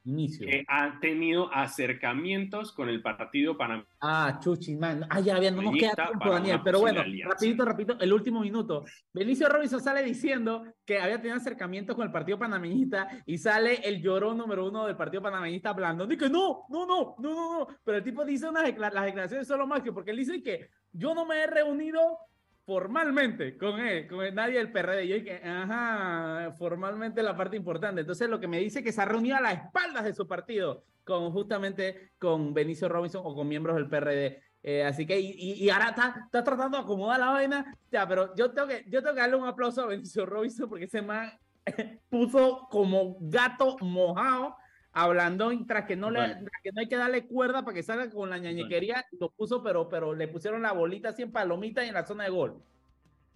[0.06, 0.46] Inicio.
[0.46, 3.96] que ha tenido acercamientos con el partido panameñista.
[4.02, 5.06] Ah, chuchi, man.
[5.10, 6.60] Ah, ya, bien, no nos queda tiempo, Daniel.
[6.64, 8.84] Pero bueno, rapidito, rapidito, el último minuto.
[9.14, 14.02] Benicio Robinson sale diciendo que había tenido acercamientos con el partido panameñista y sale el
[14.02, 16.06] llorón número uno del partido panameñista hablando.
[16.06, 17.68] Dice que no, no, no, no, no, no.
[17.84, 21.16] Pero el tipo dice unas las declaraciones solo más que porque él dice que yo
[21.16, 22.20] no me he reunido
[22.66, 25.08] formalmente con él, con nadie del PRD.
[25.08, 28.02] Yo dije, ajá, formalmente la parte importante.
[28.02, 30.86] Entonces lo que me dice que se ha reunido a las espaldas de su partido,
[31.04, 34.42] con justamente con Benicio Robinson o con miembros del PRD.
[34.66, 37.78] Eh, así que, y, y, ahora está, está, tratando de acomodar la vaina.
[37.92, 41.02] Ya, pero yo tengo, yo tengo que darle un aplauso a Benicio Robinson porque ese
[41.02, 41.32] man
[42.10, 44.56] puso como gato mojado
[44.94, 46.20] hablando tras que no le
[46.64, 49.90] que no hay que darle cuerda para que salga con la ñañequería, lo puso, pero,
[49.90, 52.62] pero le pusieron la bolita así en palomita y en la zona de gol.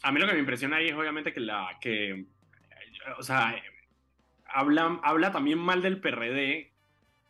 [0.03, 2.28] A mí lo que me impresiona ahí es obviamente que la que
[3.18, 3.55] o sea,
[4.45, 6.72] habla, habla también mal del PRD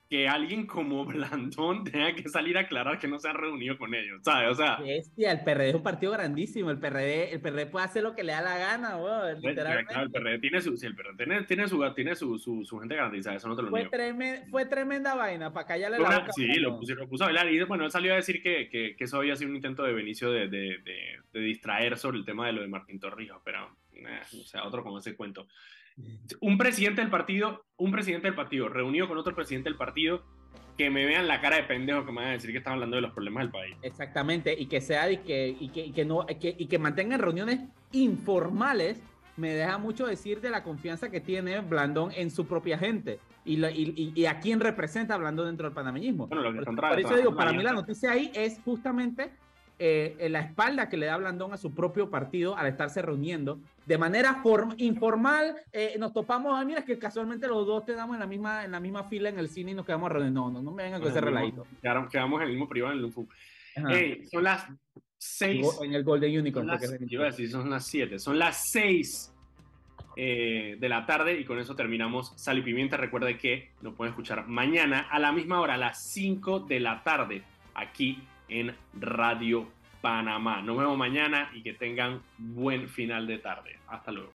[0.09, 3.93] que alguien como Blandón tenga que salir a aclarar que no se ha reunido con
[3.93, 4.51] ellos, ¿sabes?
[4.51, 4.77] O sea...
[4.77, 8.23] Bestia, el PRD es un partido grandísimo, el PRD, el PRD puede hacer lo que
[8.23, 9.93] le da la gana, weón, literalmente.
[9.93, 12.79] Claro, el PRD tiene su, sí, el PRD tiene, tiene, su, tiene su, su, su
[12.79, 13.91] gente garantizada, eso no te lo fue niego.
[13.91, 16.31] Tremenda, fue tremenda vaina, para callarle Una- la boca.
[16.33, 18.95] sí, lo, puso, lo puso a bailar y bueno, él salió a decir que, que,
[18.95, 22.25] que eso había sido un intento de Benicio de, de, de, de distraer sobre el
[22.25, 25.47] tema de lo de Martín Torrijos, pero, eh, o sea, otro con ese cuento.
[26.41, 30.23] Un presidente del partido, un presidente del partido reunido con otro presidente del partido,
[30.77, 32.97] que me vean la cara de pendejo que me van a decir que están hablando
[32.97, 33.75] de los problemas del país.
[33.81, 37.19] Exactamente, y que sea y que, y que, y que no, que, y que mantengan
[37.19, 39.01] reuniones informales,
[39.37, 43.63] me deja mucho decir de la confianza que tiene Blandón en su propia gente y,
[43.65, 46.27] y, y- a quién representa Blandón dentro del panameñismo.
[46.27, 49.31] Bueno, lo que Por, por eso digo, para mí la noticia ahí es justamente
[49.79, 53.59] eh, en la espalda que le da Blandón a su propio partido al estarse reuniendo
[53.85, 55.55] de manera form- informal.
[55.71, 58.65] eh, nos topamos, ah, mira, es que casualmente los dos te damos en la misma,
[58.65, 60.33] en la misma fila en el cine y nos quedamos reunidos.
[60.33, 61.65] No, no, no me vengan con ese relajito.
[62.11, 63.27] Quedamos en el mismo privado en el UFU.
[63.75, 63.93] Ajá.
[63.93, 64.67] Ey, son las
[65.19, 65.67] seis.
[65.83, 66.65] en el Golden Unicorn.
[66.67, 69.33] Son las, porque es- iba a decir, son las 7, son las 6
[70.15, 72.97] de la tarde y con eso terminamos Sal y Pimienta.
[72.97, 77.03] Recuerde que lo pueden escuchar mañana a la misma hora, a las 5 de la
[77.03, 77.43] tarde,
[77.75, 79.67] aquí en Radio
[80.01, 80.61] Panamá.
[80.61, 83.77] Nos vemos mañana y que tengan buen final de tarde.
[83.87, 84.25] Hasta luego.